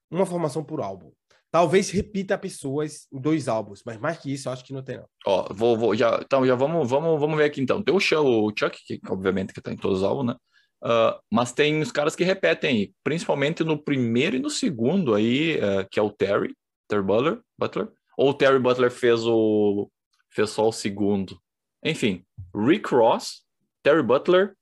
uma 0.09 0.25
formação 0.25 0.63
por 0.63 0.81
álbum. 0.81 1.11
Talvez 1.49 1.89
repita 1.89 2.37
pessoas 2.37 3.07
em 3.11 3.19
dois 3.21 3.47
álbuns, 3.47 3.81
mas 3.85 3.97
mais 3.97 4.17
que 4.17 4.31
isso, 4.31 4.49
eu 4.49 4.53
acho 4.53 4.65
que 4.65 4.73
não 4.73 4.83
tem, 4.83 4.97
não. 4.97 5.05
ó, 5.25 5.47
vou, 5.53 5.77
vou- 5.77 5.95
já, 5.95 6.19
então 6.21 6.45
já 6.45 6.55
vamos, 6.55 6.87
vamos, 6.89 7.19
vamos 7.19 7.37
ver 7.37 7.45
aqui 7.45 7.61
então. 7.61 7.81
Tem 7.81 7.95
o, 7.95 7.99
Chuck, 7.99 8.21
o 8.21 8.51
Chuck, 8.57 8.77
que 8.85 8.99
obviamente 9.09 9.53
que 9.53 9.61
tá 9.61 9.71
em 9.71 9.77
todos 9.77 9.99
os 9.99 10.03
álbuns, 10.03 10.27
né? 10.27 10.35
Ah, 10.83 11.17
mas 11.31 11.53
tem 11.53 11.81
os 11.81 11.91
caras 11.91 12.15
que 12.15 12.23
repetem 12.23 12.69
aí, 12.69 12.91
principalmente 13.03 13.63
no 13.63 13.81
primeiro 13.81 14.35
e 14.35 14.39
no 14.39 14.49
segundo 14.49 15.15
aí, 15.15 15.57
ah, 15.61 15.87
que 15.89 15.99
é 15.99 16.03
o 16.03 16.11
Terry, 16.11 16.53
Terry 16.87 17.01
Butler, 17.03 17.39
Butler, 17.57 17.89
ou 18.17 18.31
o 18.31 18.33
Terry 18.33 18.59
Butler 18.59 18.91
fez 18.91 19.25
o 19.25 19.89
fez 20.29 20.49
só 20.49 20.67
o 20.67 20.71
segundo. 20.73 21.39
Enfim, 21.83 22.25
Rick 22.53 22.93
Ross, 22.93 23.43
Terry 23.81 24.03
Butler 24.03 24.55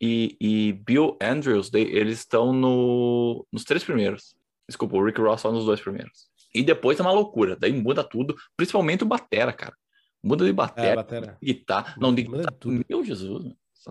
e, 0.00 0.36
e 0.40 0.72
Bill 0.72 1.16
Andrews, 1.20 1.68
they- 1.70 1.90
eles 1.90 2.18
estão 2.20 2.52
no, 2.52 3.44
nos 3.52 3.64
três 3.64 3.82
primeiros. 3.82 4.34
Desculpa, 4.68 4.96
o 4.96 5.04
Rick 5.04 5.20
Ross 5.20 5.40
só 5.40 5.50
nos 5.50 5.64
dois 5.64 5.80
primeiros. 5.80 6.28
E 6.54 6.62
depois 6.62 6.98
é 6.98 7.02
uma 7.02 7.12
loucura, 7.12 7.56
daí 7.56 7.72
muda 7.72 8.02
tudo, 8.04 8.36
principalmente 8.56 9.02
o 9.02 9.06
batera, 9.06 9.52
cara. 9.52 9.74
Muda 10.22 10.44
de 10.44 10.50
É, 10.50 10.52
batera, 10.52 10.96
batera. 10.96 11.38
guitarra, 11.42 11.96
não 11.98 12.14
de 12.14 12.22
guitarra. 12.22 12.52
tudo. 12.58 12.84
Meu 12.88 13.04
Jesus, 13.04 13.44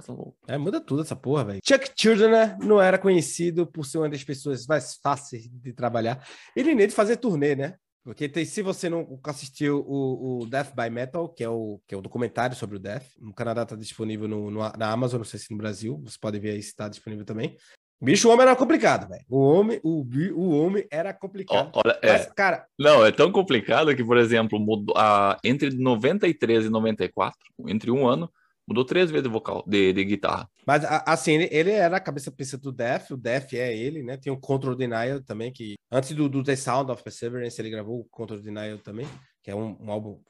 louco. 0.08 0.38
É, 0.48 0.58
muda 0.58 0.80
tudo 0.80 1.02
essa 1.02 1.16
porra, 1.16 1.44
velho. 1.46 1.62
Chuck 1.68 1.92
Children 1.96 2.30
né, 2.30 2.58
não 2.62 2.80
era 2.82 2.98
conhecido 3.00 3.66
por 3.66 3.84
ser 3.86 3.98
uma 3.98 4.10
das 4.10 4.24
pessoas 4.24 4.68
mais 4.68 5.00
fáceis 5.02 5.48
de 5.50 5.74
trabalhar. 5.74 6.24
Ele 6.56 6.76
nem 6.76 6.88
de 6.88 6.94
fazer 6.94 7.18
turnê, 7.18 7.56
né? 7.56 7.76
Porque 8.04 8.30
tem, 8.30 8.46
se 8.46 8.62
você 8.62 8.90
não 8.90 9.20
assistiu 9.24 9.86
o, 9.86 10.42
o, 10.42 10.46
Death 10.46 10.74
by 10.74 10.90
Metal, 10.90 11.28
que 11.28 11.44
é, 11.44 11.50
o, 11.50 11.80
que 11.88 11.94
é 11.94 11.98
o 11.98 12.02
documentário 12.02 12.56
sobre 12.56 12.78
o 12.78 12.80
Death, 12.80 13.06
no 13.20 13.34
Canadá 13.34 13.64
está 13.64 13.76
disponível 13.76 14.28
no, 14.28 14.50
no, 14.50 14.60
na 14.78 14.92
Amazon, 14.92 15.20
não 15.20 15.26
sei 15.26 15.40
se 15.40 15.52
no 15.52 15.58
Brasil, 15.58 16.02
você 16.04 16.18
pode 16.20 16.40
ver 16.40 16.52
aí 16.52 16.62
se 16.62 16.70
está 16.70 16.88
disponível 16.88 17.26
também. 17.26 17.58
Bicho, 18.02 18.30
o 18.30 18.32
homem 18.32 18.44
era 18.44 18.56
complicado, 18.56 19.10
velho. 19.10 19.26
O 19.30 19.40
homem, 19.40 19.80
o, 19.84 20.06
o 20.34 20.58
homem 20.58 20.88
era 20.90 21.14
complicado. 21.14 21.72
Olha, 21.74 22.00
Mas, 22.02 22.28
é, 22.28 22.32
cara. 22.34 22.66
Não, 22.80 23.06
é 23.06 23.12
tão 23.12 23.30
complicado 23.30 23.94
que, 23.94 24.04
por 24.04 24.18
exemplo, 24.18 24.58
mudou, 24.58 24.96
a, 24.98 25.38
entre 25.44 25.70
93 25.70 26.66
e 26.66 26.70
94, 26.70 27.38
entre 27.68 27.92
um 27.92 28.08
ano, 28.08 28.32
mudou 28.70 28.86
três 28.86 29.10
vezes 29.10 29.24
de 29.24 29.30
vocal, 29.30 29.64
de, 29.66 29.92
de 29.92 30.06
guitarra. 30.06 30.48
Mas, 30.66 30.84
assim, 30.86 31.34
ele, 31.34 31.50
ele 31.52 31.72
era 31.72 31.98
a 31.98 32.00
cabeça 32.00 32.32
pensa 32.32 32.56
do 32.56 32.72
Def, 32.72 33.10
o 33.12 33.18
Def 33.18 33.54
é 33.54 33.76
ele, 33.76 34.04
né? 34.04 34.16
Tem 34.16 34.32
o 34.32 34.40
Control 34.40 34.76
Denial 34.76 35.22
também, 35.24 35.52
que 35.52 35.74
antes 35.92 36.12
do, 36.12 36.30
do 36.30 36.44
The 36.44 36.56
Sound 36.56 36.92
of 36.92 37.04
Perseverance, 37.04 37.60
ele 37.60 37.72
gravou 37.72 38.02
o 38.02 38.06
Control 38.06 38.40
Denial 38.40 38.78
também, 38.78 39.08
que 39.42 39.50
é 39.50 39.56
um, 39.56 39.76
um 39.82 39.92
álbum 39.92 40.22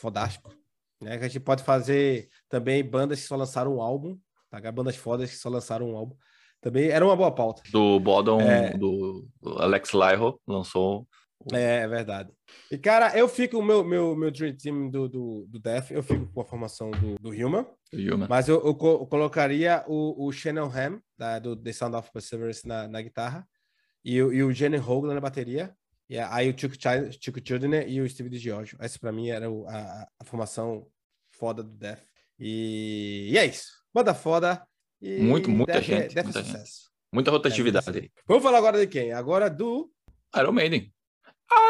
fodástico. 0.00 0.52
Né? 1.00 1.16
Que 1.18 1.24
a 1.24 1.28
gente 1.28 1.40
pode 1.40 1.62
fazer 1.62 2.28
também 2.48 2.82
bandas 2.82 3.20
que 3.20 3.28
só 3.28 3.36
lançaram 3.36 3.76
um 3.76 3.80
álbum, 3.80 4.18
tá? 4.50 4.72
Bandas 4.72 4.96
fodas 4.96 5.30
que 5.30 5.36
só 5.36 5.48
lançaram 5.48 5.92
um 5.92 5.96
álbum. 5.96 6.16
Também 6.60 6.88
era 6.88 7.04
uma 7.04 7.14
boa 7.14 7.30
pauta. 7.30 7.62
Do 7.70 8.00
Bodom, 8.00 8.40
é... 8.40 8.76
do 8.76 9.28
Alex 9.58 9.92
Lyro, 9.92 10.40
lançou. 10.46 11.06
É, 11.52 11.80
é 11.82 11.88
verdade. 11.88 12.30
E, 12.70 12.78
cara, 12.78 13.16
eu 13.18 13.28
fico, 13.28 13.58
o 13.58 13.62
meu, 13.62 13.84
meu, 13.84 14.16
meu 14.16 14.30
Dream 14.30 14.56
Team 14.56 14.90
do, 14.90 15.08
do, 15.08 15.46
do 15.48 15.58
Def, 15.58 15.90
eu 15.90 16.02
fico 16.02 16.26
com 16.32 16.40
a 16.40 16.44
formação 16.44 16.90
do, 16.90 17.16
do 17.20 17.30
Human. 17.30 17.66
Human. 17.94 18.26
Mas 18.28 18.48
eu, 18.48 18.64
eu, 18.64 18.74
colocaria 18.74 19.84
o, 19.86 20.26
o 20.26 20.32
Shannon 20.32 20.70
Ham, 20.70 21.00
da, 21.16 21.38
do 21.38 21.56
The 21.56 21.72
Sound 21.72 21.96
of 21.96 22.10
Perseverance, 22.12 22.66
na, 22.66 22.88
na 22.88 23.02
guitarra, 23.02 23.46
e, 24.04 24.16
e 24.16 24.42
o 24.42 24.52
Jenny 24.52 24.78
Hogan 24.78 25.14
na 25.14 25.20
bateria. 25.20 25.74
E 26.08 26.18
aí 26.18 26.50
o 26.50 26.58
Chuck, 26.58 26.76
Chuck 26.78 27.42
Children 27.44 27.88
e 27.88 28.00
o 28.00 28.08
Steve 28.08 28.28
DiGiorgio. 28.28 28.76
Essa 28.80 28.98
para 28.98 29.10
mim 29.10 29.30
era 29.30 29.50
o, 29.50 29.66
a, 29.66 30.06
a, 30.18 30.24
formação 30.24 30.86
foda 31.30 31.62
do 31.62 31.70
Def. 31.70 32.02
E, 32.38 33.30
e 33.32 33.38
é 33.38 33.46
isso. 33.46 33.72
Banda 33.92 34.12
foda. 34.12 34.66
E 35.00 35.18
muito, 35.18 35.48
muita 35.50 35.74
deve, 35.74 35.86
gente. 35.86 36.14
Deve 36.14 36.32
muita, 36.32 36.42
gente. 36.42 36.70
muita 37.12 37.30
rotatividade. 37.30 38.12
Vamos 38.26 38.42
falar 38.42 38.58
agora 38.58 38.78
de 38.78 38.86
quem? 38.86 39.12
Agora 39.12 39.48
do. 39.48 39.90
Iron 40.36 40.52
Maiden. 40.52 40.92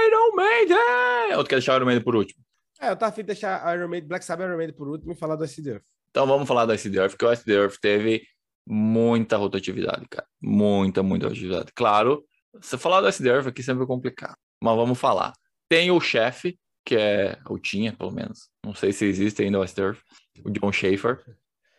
Iron 0.06 0.34
Maiden! 0.34 1.36
Ou 1.36 1.44
tu 1.44 1.48
quer 1.48 1.56
deixar 1.56 1.76
Iron 1.76 1.86
Maiden 1.86 2.02
por 2.02 2.16
último? 2.16 2.42
É, 2.80 2.90
eu 2.90 2.96
tava 2.96 3.12
afim 3.12 3.22
de 3.22 3.28
deixar 3.28 3.76
Iron 3.76 3.88
Maiden, 3.88 4.08
Black 4.08 4.24
Sabbath 4.24 4.46
Iron 4.46 4.56
Maiden 4.56 4.74
por 4.74 4.88
último 4.88 5.12
e 5.12 5.16
falar 5.16 5.36
do 5.36 5.44
SD 5.44 5.70
Earth. 5.70 5.84
Então 6.14 6.28
vamos 6.28 6.46
falar 6.46 6.64
do 6.64 6.72
SD 6.72 6.96
Earth, 6.96 7.10
porque 7.10 7.24
o 7.24 7.32
SD 7.32 7.52
Earth 7.52 7.78
teve 7.80 8.24
muita 8.64 9.36
rotatividade, 9.36 10.06
cara. 10.08 10.24
Muita, 10.40 11.02
muita 11.02 11.26
rotatividade. 11.26 11.72
Claro, 11.74 12.24
se 12.60 12.78
falar 12.78 13.00
do 13.00 13.08
SD 13.08 13.28
Earth 13.28 13.48
aqui 13.48 13.64
sempre 13.64 13.82
é 13.82 13.86
complicado, 13.88 14.36
mas 14.62 14.76
vamos 14.76 14.96
falar. 14.96 15.32
Tem 15.68 15.90
o 15.90 15.98
chefe, 15.98 16.56
que 16.86 16.94
é, 16.94 17.36
ou 17.46 17.58
tinha, 17.58 17.92
pelo 17.92 18.12
menos, 18.12 18.48
não 18.64 18.72
sei 18.76 18.92
se 18.92 19.04
existe 19.04 19.42
ainda 19.42 19.58
o 19.58 19.64
SD 19.64 19.82
Earth, 19.82 19.98
o 20.44 20.50
John 20.50 20.70
Schaefer, 20.70 21.20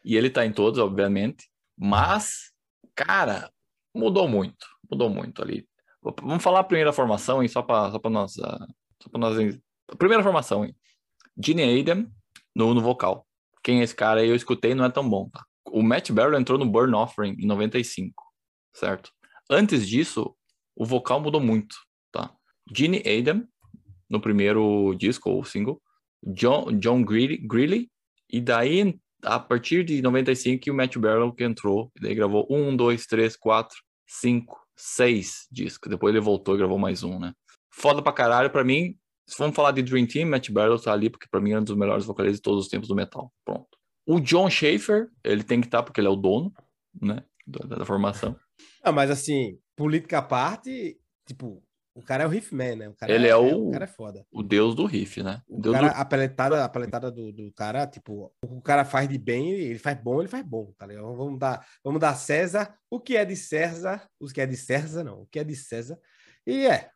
e 0.03 0.17
ele 0.17 0.29
tá 0.29 0.45
em 0.45 0.51
todos, 0.51 0.81
obviamente. 0.81 1.49
Mas, 1.77 2.51
cara, 2.93 3.49
mudou 3.95 4.27
muito. 4.27 4.67
Mudou 4.91 5.09
muito 5.09 5.41
ali. 5.41 5.65
Vamos 6.21 6.43
falar 6.43 6.59
a 6.59 6.65
primeira 6.65 6.91
formação, 6.91 7.41
hein? 7.41 7.47
Só 7.47 7.61
para 7.61 7.89
só 7.89 8.09
nós. 8.09 8.35
Uh, 8.35 8.67
só 9.01 9.09
pra 9.09 9.17
nós 9.17 9.57
primeira 9.97 10.21
formação, 10.21 10.65
hein? 10.65 10.75
Gene 11.41 11.79
Adam 11.79 12.05
no, 12.53 12.73
no 12.73 12.81
vocal. 12.81 13.24
Quem 13.65 13.81
é 13.81 13.83
esse 13.83 13.95
cara 13.95 14.21
aí? 14.21 14.29
Eu 14.29 14.35
escutei 14.35 14.75
não 14.75 14.85
é 14.85 14.91
tão 14.91 15.09
bom, 15.09 15.27
tá? 15.27 15.43
O 15.71 15.81
Matt 15.81 16.11
Barrow 16.11 16.39
entrou 16.39 16.59
no 16.59 16.67
Burn 16.67 16.93
Offering 16.93 17.35
em 17.39 17.47
95, 17.47 18.13
certo? 18.75 19.09
Antes 19.49 19.87
disso, 19.87 20.35
o 20.75 20.85
vocal 20.85 21.19
mudou 21.19 21.41
muito, 21.41 21.75
tá? 22.11 22.31
Gene 22.71 23.01
Adam 23.03 23.43
no 24.07 24.21
primeiro 24.21 24.93
disco 24.93 25.31
ou 25.31 25.43
single, 25.43 25.81
John, 26.23 26.77
John 26.77 27.03
Greeley, 27.03 27.89
e 28.31 28.39
daí 28.39 28.99
a 29.23 29.39
partir 29.39 29.83
de 29.83 29.99
95 29.99 30.61
que 30.61 30.69
o 30.69 30.75
Matt 30.75 30.97
Barlow 30.97 31.33
que 31.33 31.43
entrou, 31.43 31.91
e 31.97 32.01
daí 32.01 32.13
gravou 32.13 32.45
um, 32.47 32.75
dois, 32.75 33.07
três, 33.07 33.35
quatro, 33.35 33.75
cinco, 34.05 34.59
seis 34.77 35.47
discos. 35.51 35.89
Depois 35.89 36.13
ele 36.13 36.23
voltou 36.23 36.53
e 36.53 36.59
gravou 36.59 36.77
mais 36.77 37.01
um, 37.01 37.17
né? 37.17 37.33
Foda 37.73 38.03
pra 38.03 38.13
caralho, 38.13 38.51
pra 38.51 38.63
mim, 38.63 38.95
se 39.27 39.37
vamos 39.37 39.55
falar 39.55 39.71
de 39.71 39.81
Dream 39.81 40.05
Team, 40.05 40.29
Matt 40.29 40.49
Barlow 40.51 40.79
tá 40.79 40.93
ali 40.93 41.09
porque 41.09 41.27
pra 41.29 41.41
mim 41.41 41.51
é 41.51 41.59
um 41.59 41.63
dos 41.63 41.75
melhores 41.75 42.05
vocalistas 42.05 42.37
de 42.37 42.43
todos 42.43 42.65
os 42.65 42.69
tempos 42.69 42.87
do 42.87 42.95
metal. 42.95 43.33
Pronto. 43.43 43.67
O 44.05 44.19
John 44.19 44.49
Schaefer, 44.49 45.09
ele 45.23 45.43
tem 45.43 45.59
que 45.59 45.67
estar 45.67 45.79
tá 45.79 45.83
porque 45.83 45.99
ele 45.99 46.07
é 46.07 46.11
o 46.11 46.15
dono, 46.15 46.53
né, 47.01 47.23
da, 47.45 47.77
da 47.77 47.85
formação. 47.85 48.35
Ah, 48.83 48.91
mas 48.91 49.09
assim, 49.09 49.57
política 49.75 50.19
à 50.19 50.21
parte, 50.21 50.99
tipo, 51.27 51.63
o 51.95 52.03
cara 52.03 52.25
é 52.25 52.27
o 52.27 52.29
riffman, 52.29 52.75
né? 52.75 52.89
O 52.89 52.93
cara 52.93 53.11
ele 53.11 53.25
é, 53.25 53.29
é 53.29 53.35
o, 53.35 53.69
o 53.69 53.71
cara 53.71 53.85
é 53.85 53.87
foda. 53.87 54.25
O 54.29 54.43
deus 54.43 54.75
do 54.75 54.85
riff, 54.85 55.23
né? 55.23 55.41
O, 55.47 55.59
o 55.59 55.71
cara, 55.71 55.87
do... 55.87 55.95
a 55.95 56.05
paletada, 56.05 56.65
a 56.65 56.69
paletada 56.69 57.09
do, 57.09 57.31
do 57.31 57.51
cara, 57.53 57.87
tipo, 57.87 58.33
o 58.43 58.61
cara 58.61 58.83
faz 58.83 59.07
de 59.07 59.17
bem, 59.17 59.51
ele 59.51 59.79
faz 59.79 59.97
bom, 59.97 60.19
ele 60.19 60.27
faz 60.27 60.45
bom, 60.45 60.73
tá 60.77 60.85
ligado? 60.85 61.15
Vamos 61.15 61.39
dar, 61.39 61.65
vamos 61.81 62.01
dar 62.01 62.13
César 62.15 62.75
o 62.89 62.99
que 62.99 63.15
é 63.15 63.23
de 63.23 63.37
César, 63.37 64.05
o 64.19 64.27
que 64.27 64.41
é 64.41 64.45
de 64.45 64.57
César, 64.57 65.05
não, 65.05 65.21
o 65.21 65.25
que 65.27 65.39
é 65.39 65.43
de 65.43 65.55
César. 65.55 65.97
E 66.45 66.67
é. 66.67 66.89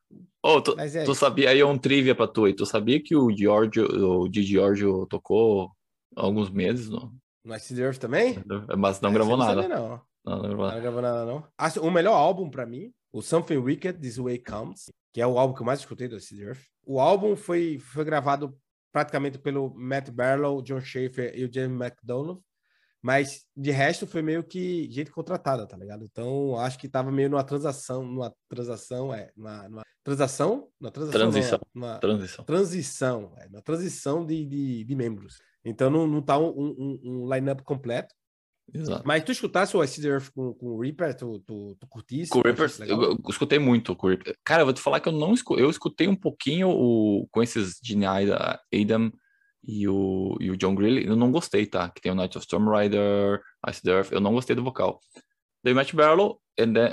Oh, 0.43 0.61
tu, 0.61 0.79
é 0.79 1.03
tu 1.03 1.13
sabia, 1.13 1.49
aí 1.49 1.59
é 1.59 1.65
um 1.65 1.77
trivia 1.77 2.15
pra 2.15 2.27
tu, 2.27 2.47
e 2.47 2.53
tu 2.53 2.65
sabia 2.65 3.01
que 3.01 3.15
o 3.15 3.35
Giorgio, 3.35 3.85
o 3.85 4.29
Di 4.29 4.43
Giorgio 4.43 5.05
tocou 5.07 5.71
alguns 6.15 6.49
meses 6.49 6.89
no... 6.89 7.13
No 7.43 7.55
Ice 7.55 7.79
Earth 7.81 7.97
também? 7.97 8.35
Mas 8.77 9.01
não 9.01 9.09
é, 9.09 9.13
gravou 9.13 9.37
nada. 9.37 9.67
Não, 9.67 9.89
não. 9.89 10.01
Não, 10.25 10.41
não, 10.41 10.49
não 10.49 10.81
gravou 10.81 11.01
nada, 11.01 11.25
não. 11.25 11.43
O 11.81 11.91
melhor 11.91 12.13
álbum 12.13 12.49
pra 12.49 12.65
mim 12.65 12.93
o 13.11 13.21
Something 13.21 13.57
Wicked, 13.57 13.99
This 13.99 14.17
Way 14.17 14.39
Comes, 14.39 14.91
que 15.13 15.21
é 15.21 15.27
o 15.27 15.37
álbum 15.37 15.53
que 15.53 15.61
eu 15.61 15.65
mais 15.65 15.79
escutei 15.79 16.07
do 16.07 16.15
Acid 16.15 16.41
Earth. 16.41 16.61
O 16.85 16.99
álbum 16.99 17.35
foi, 17.35 17.79
foi 17.79 18.05
gravado 18.05 18.57
praticamente 18.91 19.37
pelo 19.37 19.73
Matt 19.75 20.09
Barlow, 20.09 20.61
John 20.61 20.81
Schaefer 20.81 21.33
e 21.35 21.45
o 21.45 21.51
James 21.51 21.79
McDonough, 21.79 22.41
mas 23.01 23.45
de 23.55 23.71
resto 23.71 24.05
foi 24.05 24.21
meio 24.21 24.43
que 24.43 24.89
gente 24.91 25.11
contratada, 25.11 25.65
tá 25.65 25.77
ligado? 25.77 26.03
Então 26.03 26.57
acho 26.59 26.77
que 26.77 26.89
tava 26.89 27.11
meio 27.11 27.29
numa 27.29 27.43
transação, 27.43 28.03
numa 28.03 28.33
transação, 28.49 29.13
é, 29.13 29.31
numa, 29.35 29.69
numa 29.69 29.83
transação, 30.03 30.67
numa 30.79 30.91
transação, 30.91 31.19
transição, 31.19 31.59
não, 31.73 31.81
numa 31.81 31.99
transição, 31.99 32.45
transição, 32.45 33.33
é, 33.37 33.47
uma 33.47 33.61
transição 33.61 34.25
de, 34.25 34.45
de, 34.45 34.83
de, 34.83 34.95
membros. 34.95 35.37
Então 35.63 35.89
não, 35.89 36.07
não 36.07 36.21
tá 36.21 36.37
um, 36.37 36.49
um, 36.49 36.99
um 37.03 37.33
line-up 37.33 37.63
completo. 37.63 38.13
Exato. 38.71 39.01
Mas 39.05 39.23
tu 39.23 39.31
escutasse 39.31 39.75
o 39.75 39.81
Acid 39.81 40.05
Earth 40.05 40.29
com, 40.29 40.53
com 40.53 40.67
o 40.67 40.81
Reaper, 40.81 41.15
tu, 41.15 41.39
tu, 41.39 41.75
tu 41.79 41.87
curtisse? 41.87 42.29
Com 42.29 42.39
o 42.39 42.43
Reaper, 42.43 42.69
eu, 42.81 43.01
eu, 43.01 43.19
escutei 43.27 43.57
muito 43.57 43.95
com 43.95 44.07
o 44.07 44.09
Reaper. 44.11 44.37
Cara, 44.43 44.61
eu 44.61 44.65
vou 44.65 44.73
te 44.73 44.81
falar 44.81 44.99
que 44.99 45.09
eu 45.09 45.13
não 45.13 45.33
escutei, 45.33 45.63
eu 45.63 45.69
escutei 45.69 46.07
um 46.07 46.15
pouquinho 46.15 46.69
o, 46.69 47.27
com 47.31 47.41
esses 47.41 47.79
Gene 47.83 48.05
Adam 48.05 49.11
e 49.63 49.87
o, 49.87 50.37
e 50.39 50.51
o 50.51 50.57
John 50.57 50.75
Greeley, 50.75 51.05
eu 51.05 51.15
não 51.15 51.31
gostei, 51.31 51.65
tá? 51.65 51.89
Que 51.89 52.01
tem 52.01 52.11
o 52.11 52.15
Night 52.15 52.37
of 52.37 52.45
Storm 52.45 52.69
Rider, 52.69 53.41
Acid 53.61 53.87
Earth, 53.87 54.11
eu 54.11 54.21
não 54.21 54.33
gostei 54.33 54.55
do 54.55 54.63
vocal. 54.63 54.99
Daí 55.63 55.73
Matt 55.73 55.93
Barlow 55.93 56.41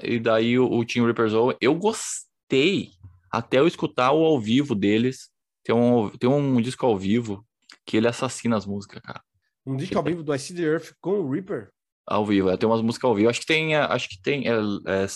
e 0.02 0.18
daí 0.18 0.58
o, 0.58 0.70
o 0.70 0.84
Team 0.84 1.04
Reaper's 1.04 1.32
Own, 1.32 1.54
eu 1.60 1.74
gostei 1.74 2.90
até 3.30 3.58
eu 3.58 3.66
escutar 3.66 4.12
o 4.12 4.24
ao 4.24 4.40
vivo 4.40 4.74
deles. 4.74 5.30
Tem 5.64 5.74
um, 5.74 6.10
tem 6.10 6.28
um 6.28 6.60
disco 6.60 6.86
ao 6.86 6.96
vivo 6.96 7.44
que 7.84 7.96
ele 7.96 8.08
assassina 8.08 8.56
as 8.56 8.66
músicas, 8.66 9.00
cara. 9.02 9.22
Um 9.64 9.76
disco 9.76 9.96
ao 9.96 10.04
vivo 10.04 10.22
do 10.22 10.34
I 10.34 10.38
See 10.38 10.56
the 10.56 10.62
Earth 10.62 10.92
com 11.00 11.20
o 11.20 11.30
Reaper? 11.30 11.70
Ao 12.06 12.24
vivo, 12.24 12.50
é, 12.50 12.56
tem 12.56 12.68
umas 12.68 12.82
músicas 12.82 13.08
ao 13.08 13.16
vivo. 13.16 13.28
Acho 13.28 13.40
que 13.40 13.46
tem, 13.46 13.74
é, 13.74 13.80
acho 13.80 14.08
que 14.08 14.22
tem, 14.22 14.46
é, 14.46 14.52
é, 14.52 15.06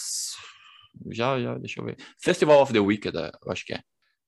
já, 1.10 1.40
já, 1.40 1.56
deixa 1.56 1.80
eu 1.80 1.84
ver. 1.84 1.96
Festival 2.20 2.60
of 2.60 2.72
the 2.72 2.80
Wicked, 2.80 3.16
é, 3.16 3.30
eu 3.44 3.52
acho 3.52 3.64
que 3.64 3.74
é. 3.74 3.80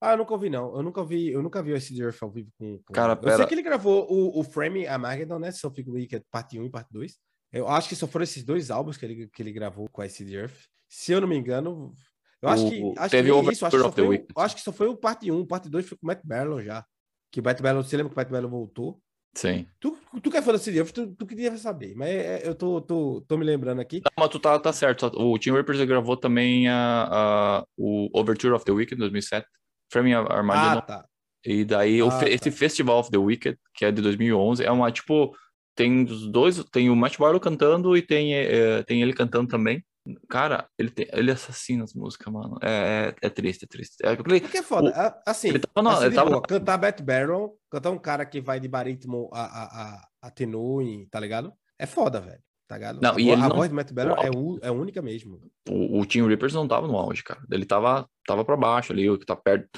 Ah, 0.02 0.14
eu 0.14 0.18
nunca 0.18 0.32
ouvi, 0.32 0.50
não. 0.50 0.74
Eu 0.74 0.82
nunca 0.82 1.00
ouvi, 1.00 1.30
eu 1.30 1.40
nunca 1.40 1.62
vi 1.62 1.72
o 1.72 1.76
Acid 1.76 2.00
Earth 2.00 2.20
ao 2.20 2.30
vivo 2.30 2.50
com. 2.58 2.78
com... 2.78 2.92
Cara, 2.92 3.14
pera... 3.14 3.34
Eu 3.34 3.36
sei 3.36 3.46
que 3.46 3.54
ele 3.54 3.62
gravou 3.62 4.04
o, 4.10 4.40
o 4.40 4.42
Frame 4.42 4.84
Armageddon, 4.84 5.38
né? 5.38 5.52
Something 5.52 5.88
Wicked, 5.88 6.24
parte 6.28 6.58
1 6.58 6.64
e 6.64 6.70
parte 6.70 6.88
2. 6.92 7.16
Eu 7.52 7.68
acho 7.68 7.88
que 7.88 7.94
só 7.94 8.08
foram 8.08 8.24
esses 8.24 8.42
dois 8.42 8.68
álbuns 8.68 8.96
que 8.96 9.04
ele, 9.04 9.28
que 9.28 9.40
ele 9.40 9.52
gravou 9.52 9.88
com 9.88 10.02
a 10.02 10.04
Acid 10.04 10.32
Earth. 10.34 10.66
Se 10.88 11.12
eu 11.12 11.20
não 11.20 11.28
me 11.28 11.36
engano. 11.36 11.94
Eu 12.42 12.48
acho 12.48 12.68
que. 12.68 12.82
Acho 12.98 13.10
teve 13.10 13.30
que 13.30 13.52
isso, 13.52 13.64
acho 13.64 13.76
que, 13.76 13.82
só 13.82 13.92
foi, 13.92 14.26
acho 14.36 14.56
que 14.56 14.62
só 14.62 14.72
foi 14.72 14.88
o 14.88 14.96
parte 14.96 15.30
1, 15.30 15.46
parte 15.46 15.68
2 15.68 15.88
foi 15.88 15.96
com 15.96 16.04
o 16.04 16.08
Matt 16.08 16.20
Barlow 16.24 16.60
já. 16.60 16.84
Que 17.30 17.38
o 17.38 17.44
Matt 17.44 17.60
Barlow, 17.62 17.84
você 17.84 17.96
lembra 17.96 18.10
que 18.10 18.16
o 18.16 18.20
Matt 18.20 18.28
Barlow 18.28 18.50
voltou? 18.50 19.00
Sim. 19.34 19.66
Tu, 19.78 19.96
tu 20.20 20.30
quer 20.30 20.42
falar 20.42 20.56
assim, 20.56 20.84
tu, 20.84 21.14
tu 21.14 21.26
queria 21.26 21.56
saber, 21.56 21.94
mas 21.94 22.08
é, 22.08 22.42
é, 22.42 22.48
eu 22.48 22.54
tô, 22.54 22.80
tô, 22.82 23.24
tô 23.26 23.38
me 23.38 23.44
lembrando 23.44 23.80
aqui. 23.80 24.02
Não, 24.04 24.10
mas 24.18 24.28
tu 24.28 24.38
tá, 24.38 24.58
tá 24.58 24.72
certo. 24.72 25.06
O 25.06 25.38
Team 25.38 25.56
Rippers 25.56 25.80
gravou 25.84 26.16
também 26.16 26.68
a, 26.68 27.08
a, 27.10 27.66
o 27.76 28.10
Overture 28.12 28.52
of 28.52 28.64
the 28.64 28.72
Wicked, 28.72 28.98
2007. 28.98 29.46
Framing 29.92 30.14
Armageddon. 30.14 30.78
Ah, 30.78 30.82
tá. 30.82 31.04
E 31.44 31.64
daí 31.64 32.00
ah, 32.00 32.06
o, 32.06 32.08
tá. 32.08 32.28
esse 32.28 32.50
Festival 32.50 32.98
of 32.98 33.10
the 33.10 33.18
Wicked, 33.18 33.58
que 33.74 33.84
é 33.84 33.92
de 33.92 34.00
2011, 34.00 34.64
é 34.64 34.70
uma, 34.70 34.90
tipo, 34.90 35.36
tem 35.74 36.04
os 36.04 36.26
dois, 36.30 36.64
tem 36.64 36.88
o 36.88 36.96
Matt 36.96 37.18
Barlow 37.18 37.40
cantando 37.40 37.96
e 37.96 38.02
tem, 38.02 38.34
é, 38.34 38.82
tem 38.84 39.02
ele 39.02 39.12
cantando 39.12 39.48
também. 39.48 39.84
Cara, 40.28 40.68
ele, 40.76 40.90
tem, 40.90 41.06
ele 41.12 41.30
assassina 41.30 41.84
as 41.84 41.94
músicas, 41.94 42.32
mano. 42.32 42.58
É, 42.60 43.14
é, 43.20 43.26
é 43.26 43.30
triste, 43.30 43.64
é 43.64 43.68
triste. 43.68 43.96
É, 44.02 44.16
porque, 44.16 44.40
porque 44.40 44.58
é 44.58 44.62
foda. 44.62 44.90
O, 44.90 45.30
assim, 45.30 45.48
ele 45.48 45.60
tava, 45.60 45.84
não, 45.84 45.90
assim 45.92 46.06
ele 46.06 46.14
tava... 46.14 46.30
Boa, 46.30 46.42
cantar 46.42 46.78
Bat 46.78 47.02
Barrel, 47.02 47.56
cantar 47.70 47.90
um 47.90 47.98
cara 47.98 48.24
que 48.24 48.40
vai 48.40 48.58
de 48.58 48.66
barítono 48.66 49.28
a, 49.32 49.42
a, 49.42 49.64
a, 49.64 50.08
a 50.22 50.30
tenor, 50.30 50.82
tá 51.10 51.20
ligado? 51.20 51.52
É 51.78 51.86
foda, 51.86 52.20
velho. 52.20 52.40
Tá 52.72 52.76
ligado? 52.76 53.02
Não, 53.02 53.16
a, 53.16 53.20
e 53.20 53.30
a 53.30 53.36
não... 53.36 53.50
voz 53.50 53.68
do 53.68 53.74
Matt 53.74 53.92
Barrel 53.92 54.16
é, 54.16 54.30
u, 54.30 54.58
é 54.62 54.70
única 54.70 55.02
mesmo. 55.02 55.38
O, 55.68 56.00
o 56.00 56.06
Team 56.06 56.26
Rippers 56.26 56.54
não 56.54 56.66
tava 56.66 56.86
no 56.86 56.96
auge, 56.96 57.22
cara. 57.22 57.40
Ele 57.50 57.66
tava, 57.66 58.08
tava 58.26 58.46
pra 58.46 58.56
baixo 58.56 58.92
ali, 58.92 59.10
o 59.10 59.18
que 59.18 59.26
tá 59.26 59.36
perto. 59.36 59.68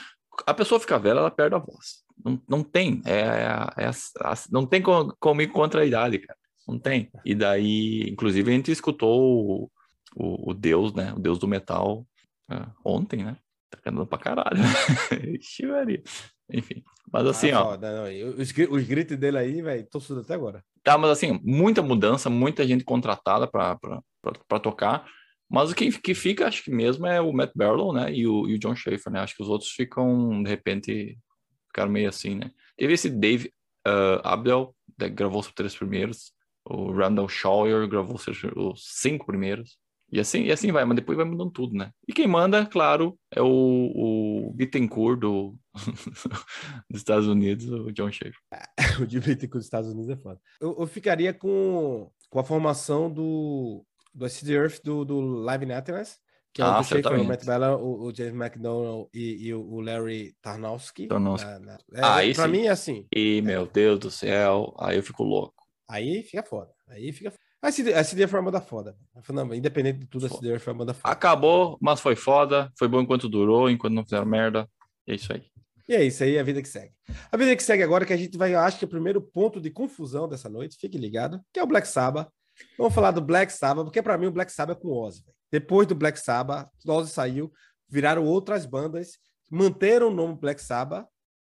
a 0.47 0.55
pessoa 0.55 0.79
fica 0.79 0.97
velha, 0.97 1.19
ela 1.19 1.31
perde 1.31 1.57
a 1.57 1.59
voz. 1.59 2.05
Não, 2.25 2.41
não 2.49 2.63
tem. 2.63 3.03
É, 3.05 3.21
é, 3.79 3.87
é 3.87 3.91
não 4.49 4.65
tem 4.65 4.81
como, 4.81 5.13
como 5.19 5.43
ir 5.43 5.49
contra 5.49 5.83
a 5.83 5.85
idade, 5.85 6.21
cara. 6.21 6.39
Não 6.69 6.79
tem. 6.79 7.11
E 7.25 7.35
daí, 7.35 8.09
inclusive, 8.09 8.49
a 8.49 8.55
gente 8.55 8.71
escutou 8.71 9.21
o, 9.21 9.71
o, 10.15 10.51
o 10.51 10.55
Deus, 10.55 10.95
né? 10.95 11.13
O 11.15 11.19
Deus 11.19 11.41
do 11.41 11.49
metal 11.49 12.07
uh, 12.49 12.71
ontem, 12.85 13.25
né? 13.25 13.37
Tá 13.71 13.79
cantando 13.83 14.07
pra 14.07 14.19
caralho. 14.19 14.63
Ixi, 15.35 15.65
Enfim. 16.49 16.85
Mas 17.13 17.27
assim, 17.27 17.51
ah, 17.51 17.61
ó. 17.61 17.71
Foda, 17.71 17.93
não. 17.93 18.41
Os, 18.41 18.53
os 18.71 18.85
gritos 18.85 19.17
dele 19.17 19.39
aí, 19.39 19.61
velho, 19.61 19.85
tô 19.91 19.99
surdo 19.99 20.23
até 20.23 20.35
agora. 20.35 20.65
Tá, 20.85 20.99
mas 20.99 21.11
assim, 21.11 21.41
muita 21.43 21.83
mudança, 21.83 22.29
muita 22.29 22.67
gente 22.67 22.85
contratada 22.85 23.49
pra 23.49 24.61
tocar. 24.63 25.07
Mas 25.49 25.71
o 25.71 25.75
que, 25.75 25.91
que 25.99 26.15
fica, 26.15 26.47
acho 26.47 26.63
que 26.63 26.71
mesmo, 26.71 27.07
é 27.07 27.21
o 27.21 27.33
Matt 27.33 27.53
Barlow, 27.55 27.93
né? 27.93 28.13
E 28.13 28.27
o, 28.27 28.47
e 28.47 28.55
o 28.55 28.59
John 28.59 28.77
Schaefer, 28.77 29.13
né? 29.13 29.21
Acho 29.21 29.35
que 29.35 29.43
os 29.43 29.49
outros 29.49 29.71
ficam, 29.71 30.43
de 30.43 30.49
repente, 30.51 31.19
ficaram 31.69 31.91
meio 31.91 32.09
assim, 32.09 32.35
né? 32.35 32.51
Teve 32.77 32.93
esse 32.93 33.09
Dave 33.09 33.53
uh, 33.87 34.21
Abdel, 34.23 34.75
que 34.99 35.09
gravou 35.09 35.41
os 35.41 35.51
três 35.53 35.75
primeiros. 35.75 36.33
O 36.65 36.93
Randall 36.93 37.29
Shawyer 37.29 37.89
gravou 37.89 38.17
os 38.57 38.83
cinco 39.01 39.27
primeiros. 39.27 39.79
E 40.15 40.21
assim, 40.21 40.45
e 40.45 40.53
assim 40.53 40.71
vai, 40.71 40.85
mas 40.85 40.95
depois 40.95 41.17
vai 41.19 41.27
mudando 41.27 41.51
tudo, 41.51 41.75
né? 41.75 41.91
E 42.07 42.13
quem 42.13 42.29
manda, 42.29 42.65
claro, 42.65 43.19
é 43.35 43.43
o, 43.43 43.47
o 43.49 44.53
Bittencourt 44.55 45.19
do, 45.19 45.57
dos 46.89 47.01
Estados 47.01 47.27
Unidos, 47.27 47.69
o 47.69 47.91
John 47.91 48.13
Schaefer. 48.13 48.39
o 49.03 49.07
de 49.07 49.19
Bittencourt 49.19 49.59
dos 49.59 49.65
Estados 49.65 49.91
Unidos 49.91 50.09
é 50.11 50.17
foda. 50.17 50.41
Eu, 50.61 50.77
eu, 50.79 50.87
ficaria 50.87 51.35
com, 51.35 52.09
com 52.31 52.39
a 52.39 52.45
formação 52.45 53.11
do, 53.13 53.85
do 54.15 54.25
Acid 54.25 54.51
Earth 54.51 54.85
do, 54.85 55.05
do 55.05 55.21
Live 55.21 55.67
Nathaness, 55.67 56.21
que 56.53 56.63
é 56.63 56.65
ah, 56.65 56.79
o 56.79 56.85
Schaefer, 56.85 57.21
o 57.21 57.25
Matt 57.25 57.45
Bella, 57.45 57.77
o, 57.77 58.05
o, 58.05 58.15
James 58.15 58.41
McDonald 58.41 59.09
e, 59.13 59.49
e, 59.49 59.53
o 59.53 59.81
Larry 59.81 60.37
Tarnowski. 60.41 61.09
Tarnowski. 61.09 61.45
Na, 61.45 61.59
na... 61.59 61.79
É, 61.93 62.05
aí 62.05 62.35
pra 62.35 62.45
sim. 62.45 62.53
mim 62.53 62.67
é 62.67 62.71
assim. 62.71 63.07
E, 63.13 63.43
meu 63.43 63.67
Deus 63.67 63.99
do 63.99 64.13
céu, 64.13 64.73
aí 64.79 64.97
eu 64.97 65.03
fico 65.03 65.25
louco. 65.25 65.65
Aí 65.91 66.23
fica 66.23 66.45
foda. 66.45 66.71
Aí 66.87 67.13
fica 67.13 67.33
a 67.69 67.73
CD, 67.73 67.95
a 67.95 68.05
CD 68.05 68.27
foi 68.27 68.39
uma 68.39 68.51
banda 68.51 68.61
foda. 68.61 68.97
Não, 69.31 69.55
independente 69.55 70.01
de 70.01 70.07
tudo, 70.07 70.27
a 70.27 70.29
CD 70.29 70.59
foi 70.59 70.73
uma 70.73 70.81
banda 70.81 70.95
foda. 70.95 71.13
Acabou, 71.13 71.79
mas 71.81 72.01
foi 72.01 72.15
foda. 72.15 72.71
Foi 72.79 72.87
bom 72.87 73.01
enquanto 73.01 73.29
durou, 73.29 73.71
enquanto 73.71 73.95
não 73.95 74.05
fizeram 74.05 74.27
merda. 74.27 74.69
É 75.07 75.15
isso 75.15 75.33
aí. 75.33 75.45
E 75.89 75.95
é 75.95 76.03
isso 76.03 76.25
aí, 76.25 76.39
a 76.39 76.43
vida 76.43 76.63
que 76.63 76.69
segue. 76.69 76.93
A 77.31 77.37
vida 77.37 77.55
que 77.55 77.63
segue 77.63 77.83
agora, 77.83 78.07
que 78.07 78.13
a 78.13 78.17
gente 78.17 78.39
vai, 78.39 78.55
acho 78.55 78.79
que 78.79 78.85
é 78.85 78.87
o 78.87 78.91
primeiro 78.91 79.21
ponto 79.21 79.61
de 79.61 79.71
confusão 79.71 80.27
dessa 80.27 80.49
noite, 80.49 80.79
fique 80.81 80.97
ligado, 80.97 81.41
que 81.53 81.61
é 81.61 81.63
o 81.63 81.67
Black 81.67 81.87
Sabbath. 81.87 82.29
Vamos 82.79 82.95
falar 82.95 83.11
do 83.11 83.21
Black 83.21 83.53
Sabbath, 83.53 83.85
porque 83.85 84.01
para 84.01 84.17
mim 84.17 84.27
o 84.27 84.33
Black 84.33 84.51
Sabbath 84.51 84.79
é 84.79 84.81
com 84.81 84.89
Ozzy. 84.89 85.23
Véio. 85.25 85.37
Depois 85.53 85.87
do 85.87 85.95
Black 85.95 86.19
Sabbath, 86.19 86.71
Ozzy 86.87 87.13
saiu, 87.13 87.53
viraram 87.89 88.25
outras 88.25 88.65
bandas, 88.65 89.19
manteram 89.51 90.09
o 90.09 90.15
nome 90.15 90.35
Black 90.35 90.63
Sabbath, 90.63 91.07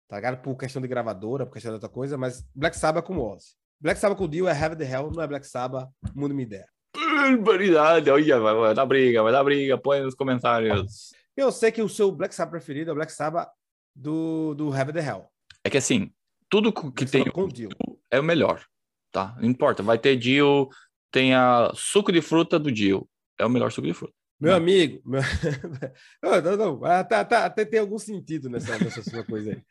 tá 0.08 0.16
ligado? 0.16 0.42
Por 0.42 0.56
questão 0.56 0.82
de 0.82 0.88
gravadora, 0.88 1.46
por 1.46 1.54
questão 1.54 1.72
de 1.72 1.76
outra 1.76 1.90
coisa, 1.90 2.18
mas 2.18 2.44
Black 2.56 2.76
Sabbath 2.76 3.04
é 3.04 3.08
com 3.08 3.20
Ozzy. 3.20 3.56
Black 3.84 4.00
Sabbath 4.00 4.18
com 4.18 4.30
Dio 4.30 4.48
é 4.48 4.54
Heaven 4.54 4.78
the 4.78 4.90
Hell, 4.90 5.12
não 5.12 5.22
é 5.22 5.28
Black 5.28 5.46
Sabbath, 5.46 5.90
muda 6.16 6.34
minha 6.34 6.46
ideia. 6.46 6.66
Barbaridade, 6.96 8.10
olha, 8.10 8.40
vai, 8.40 8.56
vai 8.56 8.74
dar 8.74 8.86
briga, 8.86 9.22
vai 9.22 9.34
dar 9.34 9.44
briga, 9.44 9.78
põe 9.78 10.00
nos 10.00 10.16
comentários. 10.16 11.12
Eu 11.36 11.52
sei 11.52 11.70
que 11.70 11.82
o 11.82 11.90
seu 11.90 12.10
Black 12.10 12.34
Sabbath 12.34 12.52
preferido 12.52 12.92
é 12.92 12.94
o 12.94 12.96
Black 12.96 13.12
Sabbath 13.12 13.50
do, 13.94 14.56
do 14.56 14.74
Heaven 14.74 14.94
the 14.94 15.06
Hell. 15.06 15.28
É 15.66 15.70
que 15.70 15.76
assim, 15.76 16.14
tudo 16.50 16.72
que 16.72 17.06
tem 17.06 17.26
com 17.30 17.46
Dio 17.46 17.68
é 18.10 18.22
o 18.22 18.24
melhor, 18.24 18.64
tá? 19.12 19.36
Não 19.38 19.50
importa, 19.50 19.84
vai 19.84 19.98
ter 19.98 20.16
Dio, 20.16 20.70
tem 21.12 21.36
a 21.36 21.70
suco 21.76 22.10
de 22.10 22.22
fruta 22.22 22.58
do 22.58 22.72
Dio, 22.72 23.06
é 23.38 23.46
o 23.46 23.50
melhor 23.50 23.70
suco 23.70 23.86
de 23.86 23.94
fruta. 23.94 24.14
Meu 24.44 24.56
amigo, 24.56 25.02
meu... 25.06 25.22
não, 26.22 26.42
não, 26.42 26.58
não. 26.58 26.86
Ah, 26.86 27.04
tá, 27.04 27.24
tá, 27.24 27.46
até 27.46 27.64
tem 27.64 27.80
algum 27.80 27.98
sentido 27.98 28.50
nessa, 28.50 28.78
nessa 28.78 29.02
sua 29.02 29.24
coisa 29.24 29.52
aí. 29.52 29.62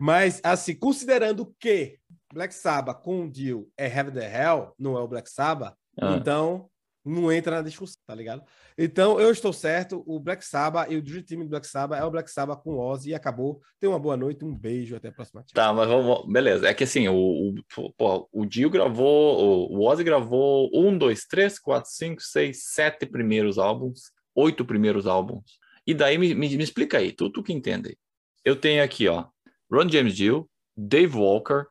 Mas, 0.00 0.40
assim, 0.42 0.74
considerando 0.74 1.54
que 1.58 1.98
Black 2.32 2.54
Sabbath 2.54 3.02
com 3.02 3.24
o 3.24 3.30
Dio 3.30 3.70
é 3.76 3.86
Heaven 3.86 4.14
the 4.14 4.26
Hell, 4.26 4.74
não 4.78 4.96
é 4.96 5.00
o 5.00 5.08
Black 5.08 5.30
Sabbath, 5.30 5.74
ah. 6.00 6.16
então 6.16 6.68
não 7.06 7.30
entra 7.30 7.56
na 7.56 7.62
discussão, 7.62 8.00
tá 8.04 8.14
ligado? 8.14 8.42
Então 8.76 9.20
eu 9.20 9.30
estou 9.30 9.52
certo, 9.52 10.02
o 10.06 10.18
Black 10.18 10.44
Sabbath 10.44 10.90
e 10.90 10.96
o 10.96 11.02
Dream 11.02 11.22
Team 11.22 11.40
do 11.40 11.48
Black 11.48 11.66
Sabbath 11.66 12.00
é 12.00 12.04
o 12.04 12.10
Black 12.10 12.30
Sabbath 12.30 12.62
com 12.62 12.78
Ozzy 12.78 13.10
e 13.10 13.14
acabou. 13.14 13.60
Tenha 13.78 13.92
uma 13.92 13.98
boa 13.98 14.16
noite, 14.16 14.44
um 14.44 14.54
beijo, 14.54 14.96
até 14.96 15.08
a 15.08 15.12
próxima. 15.12 15.44
Tá, 15.54 15.72
mas 15.72 15.88
vamos, 15.88 16.26
beleza. 16.30 16.68
É 16.68 16.74
que 16.74 16.84
assim, 16.84 17.08
o, 17.08 17.54
o, 17.76 17.92
pô, 17.96 18.28
o 18.32 18.44
Dio 18.44 18.68
gravou, 18.68 19.70
o, 19.70 19.86
Ozzy 19.86 20.02
gravou 20.02 20.68
um, 20.74 20.98
dois, 20.98 21.24
três, 21.24 21.58
quatro, 21.58 21.90
cinco, 21.90 22.20
seis, 22.20 22.64
sete 22.64 23.06
primeiros 23.06 23.58
álbuns, 23.58 24.10
oito 24.34 24.64
primeiros 24.64 25.06
álbuns. 25.06 25.58
E 25.86 25.94
daí 25.94 26.18
me, 26.18 26.34
me, 26.34 26.56
me 26.56 26.64
explica 26.64 26.98
aí, 26.98 27.12
tu, 27.12 27.30
tu 27.30 27.42
que 27.42 27.52
entende. 27.52 27.96
Eu 28.44 28.56
tenho 28.56 28.82
aqui, 28.82 29.06
ó, 29.06 29.26
Ron 29.70 29.88
James 29.88 30.14
Dio, 30.14 30.48
Dave 30.76 31.16
Walker, 31.16 31.66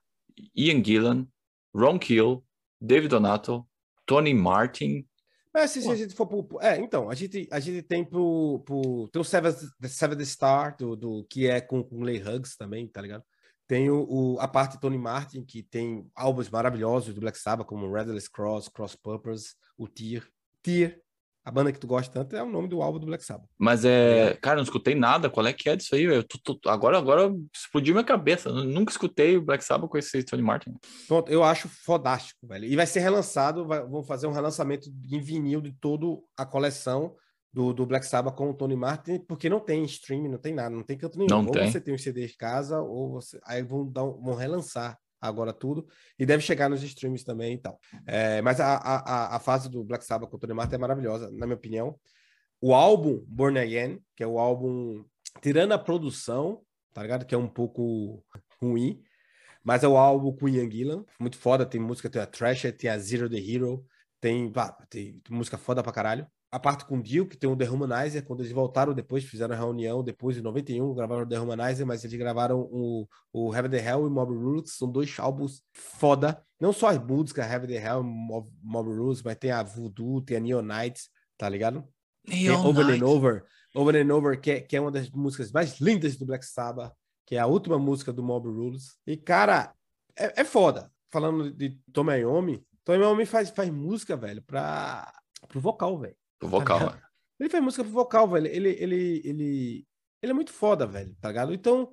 Ian 0.56 0.84
Gillan, 0.84 1.28
Ron 1.74 2.00
Kill, 2.00 2.44
David 2.82 3.10
Donato, 3.10 3.68
Tony 4.06 4.34
Martin. 4.34 5.06
É, 5.56 5.68
se, 5.68 5.82
se 5.82 5.90
a 5.90 5.96
gente 5.96 6.14
for 6.14 6.28
pro, 6.28 6.60
É, 6.62 6.78
então, 6.78 7.10
a 7.10 7.16
gente, 7.16 7.48
a 7.50 7.62
gente 7.62 7.82
tem 7.82 8.04
pro. 8.04 8.62
pro 8.66 9.08
tem 9.08 9.22
o 9.22 9.26
Seven, 9.26 9.54
Seven 9.84 10.26
Star, 10.26 10.76
do, 10.78 10.98
do, 10.98 11.24
que 11.30 11.48
é 11.48 11.62
com, 11.62 11.82
com 11.82 12.04
Lay 12.04 12.22
Hugs 12.22 12.58
também, 12.58 12.88
tá 12.90 13.02
ligado? 13.02 13.24
Tem 13.66 13.90
o, 13.90 14.06
o, 14.08 14.40
a 14.40 14.50
parte 14.50 14.80
Tony 14.80 14.98
Martin, 14.98 15.46
que 15.46 15.64
tem 15.64 16.12
álbuns 16.14 16.50
maravilhosos 16.50 17.16
do 17.16 17.22
Black 17.22 17.40
Sabbath, 17.40 17.66
como 17.66 17.92
Redless 17.92 18.30
Cross, 18.30 18.68
Cross 18.68 18.98
Purpose, 18.98 19.56
o 19.78 19.88
Tear. 19.88 20.28
Tear, 20.62 20.98
a 21.46 21.52
banda 21.52 21.72
que 21.72 21.80
tu 21.80 21.86
gosta 21.86 22.12
tanto 22.12 22.36
é 22.36 22.42
o 22.42 22.50
nome 22.50 22.68
do 22.68 22.82
álbum 22.82 22.98
do 22.98 23.06
Black 23.06 23.24
Sabbath. 23.24 23.48
Mas 23.56 23.86
é, 23.86 24.36
cara, 24.42 24.56
não 24.56 24.64
escutei 24.64 24.96
nada. 24.96 25.30
Qual 25.30 25.46
é 25.46 25.54
que 25.54 25.70
é 25.70 25.76
disso 25.76 25.94
aí, 25.94 26.08
velho? 26.08 26.26
Agora, 26.66 26.98
agora 26.98 27.32
explodiu 27.54 27.94
minha 27.94 28.04
cabeça. 28.04 28.50
Eu 28.50 28.64
nunca 28.64 28.92
escutei 28.92 29.38
o 29.38 29.44
Black 29.44 29.64
Sabbath 29.64 29.88
com 29.88 29.98
esse 29.98 30.24
Tony 30.24 30.42
Martin. 30.42 30.76
Pronto, 31.08 31.32
eu 31.32 31.44
acho 31.44 31.70
fodástico, 31.70 32.48
velho. 32.48 32.66
E 32.66 32.76
vai 32.76 32.88
ser 32.88 33.02
relançado, 33.02 33.68
vai, 33.68 33.86
vão 33.86 34.04
fazer 34.04 34.26
um 34.26 34.32
relançamento 34.32 34.90
em 34.90 35.20
vinil 35.20 35.62
de 35.62 35.72
toda 35.72 36.20
a 36.36 36.48
coleção 36.48 37.16
do, 37.54 37.72
do 37.74 37.86
Black 37.86 38.08
Sabbath 38.08 38.36
com 38.36 38.50
o 38.50 38.54
Tony 38.54 38.76
Martin, 38.76 39.20
porque 39.20 39.48
não 39.48 39.60
tem 39.60 39.84
streaming, 39.86 40.30
não 40.30 40.40
tem 40.40 40.54
nada, 40.54 40.76
não 40.76 40.84
tem 40.84 40.98
canto 40.98 41.20
nenhum. 41.20 41.30
Não 41.30 41.46
ou 41.46 41.52
tem. 41.52 41.72
você 41.72 41.80
tem 41.80 41.94
um 41.94 41.98
CD 41.98 42.26
de 42.26 42.36
casa, 42.36 42.82
ou 42.82 43.12
você. 43.12 43.40
Aí 43.46 43.62
vão, 43.62 43.88
dar, 43.88 44.02
vão 44.02 44.34
relançar 44.34 44.98
agora 45.28 45.54
tudo, 45.54 45.88
e 46.18 46.26
deve 46.26 46.44
chegar 46.44 46.70
nos 46.70 46.84
streams 46.84 47.24
também 47.24 47.56
e 47.56 47.58
tal. 47.58 47.80
É, 48.06 48.42
mas 48.42 48.60
a, 48.60 48.76
a, 48.76 49.36
a 49.36 49.40
fase 49.40 49.70
do 49.70 49.84
Black 49.84 50.06
Sabbath 50.06 50.30
com 50.30 50.38
o 50.38 50.40
Tony 50.40 50.54
Martin 50.54 50.76
é 50.76 50.78
maravilhosa, 50.78 51.30
na 51.32 51.46
minha 51.46 51.56
opinião. 51.56 52.00
O 52.62 52.74
álbum 52.74 53.24
Born 53.28 53.60
Again, 53.60 54.00
que 54.16 54.24
é 54.24 54.28
o 54.28 54.40
álbum, 54.40 55.04
tirando 55.42 55.74
a 55.74 55.80
produção, 55.80 56.62
tá 56.94 57.02
ligado? 57.02 57.26
Que 57.26 57.36
é 57.36 57.38
um 57.38 57.48
pouco 57.48 58.24
ruim, 58.62 59.02
mas 59.64 59.84
é 59.84 59.88
o 59.88 59.98
álbum 59.98 60.36
com 60.36 60.48
Ian 60.48 60.70
Gillan, 60.70 61.04
muito 61.20 61.38
foda, 61.38 61.66
tem 61.66 61.82
música, 61.82 62.10
tem 62.10 62.22
a 62.22 62.26
Thrasher, 62.26 62.76
tem 62.76 62.90
a 62.90 62.98
Zero 62.98 63.30
the 63.30 63.38
Hero, 63.38 63.86
tem, 64.22 64.52
tem, 64.90 65.20
tem 65.20 65.38
música 65.38 65.58
foda 65.58 65.84
pra 65.84 65.92
caralho 65.92 66.28
a 66.56 66.60
parte 66.60 66.86
com 66.86 67.00
o 67.00 67.04
Dio, 67.04 67.28
que 67.28 67.36
tem 67.36 67.50
o 67.50 67.56
The 67.56 67.70
Humanizer, 67.70 68.24
quando 68.24 68.40
eles 68.40 68.54
voltaram 68.54 68.94
depois, 68.94 69.26
fizeram 69.26 69.54
a 69.54 69.58
reunião 69.58 70.02
depois, 70.02 70.38
em 70.38 70.42
91, 70.42 70.94
gravaram 70.94 71.24
o 71.24 71.28
The 71.28 71.38
Humanizer, 71.38 71.86
mas 71.86 72.02
eles 72.06 72.18
gravaram 72.18 72.62
o, 72.72 73.06
o 73.34 73.54
Heaven 73.54 73.72
the 73.72 73.86
Hell 73.86 74.08
e 74.08 74.10
Mob 74.10 74.34
Rules, 74.34 74.72
são 74.72 74.90
dois 74.90 75.14
álbuns 75.20 75.62
foda. 75.74 76.42
Não 76.58 76.72
só 76.72 76.88
as 76.88 76.98
músicas, 76.98 77.52
Heaven 77.52 77.68
the 77.68 77.86
Hell 77.86 78.00
e 78.00 78.04
Mob, 78.06 78.50
Mob 78.64 78.90
Rules, 78.90 79.22
mas 79.22 79.36
tem 79.36 79.52
a 79.52 79.62
Voodoo, 79.64 80.22
tem 80.22 80.38
a 80.38 80.40
Neon 80.40 80.62
Nights, 80.62 81.10
tá 81.38 81.50
ligado? 81.50 81.84
Neon 82.26 82.66
Over 82.66 82.86
Night. 82.86 83.04
and 83.04 83.06
Over, 83.06 83.44
Over 83.76 83.96
and 84.02 84.16
Over, 84.16 84.40
que 84.40 84.52
é, 84.52 84.62
que 84.62 84.78
é 84.78 84.80
uma 84.80 84.92
das 84.92 85.10
músicas 85.10 85.52
mais 85.52 85.82
lindas 85.82 86.16
do 86.16 86.26
Black 86.26 86.46
Sabbath, 86.46 86.94
que 87.26 87.36
é 87.36 87.40
a 87.40 87.48
última 87.48 87.78
música 87.78 88.14
do 88.14 88.24
Mob 88.24 88.48
Rules. 88.48 88.96
E, 89.06 89.18
cara, 89.18 89.74
é, 90.18 90.40
é 90.40 90.46
foda. 90.46 90.90
Falando 91.12 91.52
de 91.52 91.78
Tom 91.92 92.10
Iommi, 92.10 92.66
Tom 92.86 92.94
Iommi 92.94 93.26
faz, 93.26 93.50
faz 93.50 93.70
música, 93.70 94.16
velho, 94.16 94.42
pra, 94.42 95.12
pro 95.50 95.60
vocal, 95.60 96.00
velho. 96.00 96.16
O 96.46 96.48
vocal, 96.48 96.80
tá 96.80 97.02
Ele 97.40 97.50
faz 97.50 97.64
música 97.64 97.84
pro 97.84 97.92
vocal, 97.92 98.28
velho. 98.28 98.48
Ele, 98.48 98.70
ele, 98.70 99.22
ele, 99.24 99.88
ele 100.22 100.32
é 100.32 100.34
muito 100.34 100.54
foda, 100.54 100.86
velho, 100.86 101.16
tá 101.20 101.30
ligado? 101.30 101.54
Então, 101.54 101.92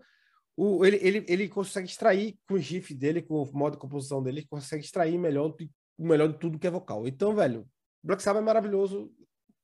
o, 0.56 0.84
ele, 0.84 0.98
ele, 1.02 1.24
ele 1.28 1.48
consegue 1.48 1.88
extrair 1.88 2.36
com 2.46 2.54
o 2.54 2.58
GIF 2.58 2.94
dele, 2.94 3.22
com 3.22 3.42
o 3.42 3.52
modo 3.52 3.72
de 3.72 3.78
composição 3.78 4.22
dele, 4.22 4.40
ele 4.40 4.46
consegue 4.46 4.84
extrair 4.84 5.18
melhor, 5.18 5.54
o 5.98 6.06
melhor 6.06 6.28
de 6.28 6.38
tudo 6.38 6.58
que 6.58 6.66
é 6.66 6.70
vocal. 6.70 7.06
Então, 7.06 7.34
velho, 7.34 7.66
Black 8.02 8.22
Sabbath 8.22 8.42
é 8.42 8.44
maravilhoso, 8.44 9.10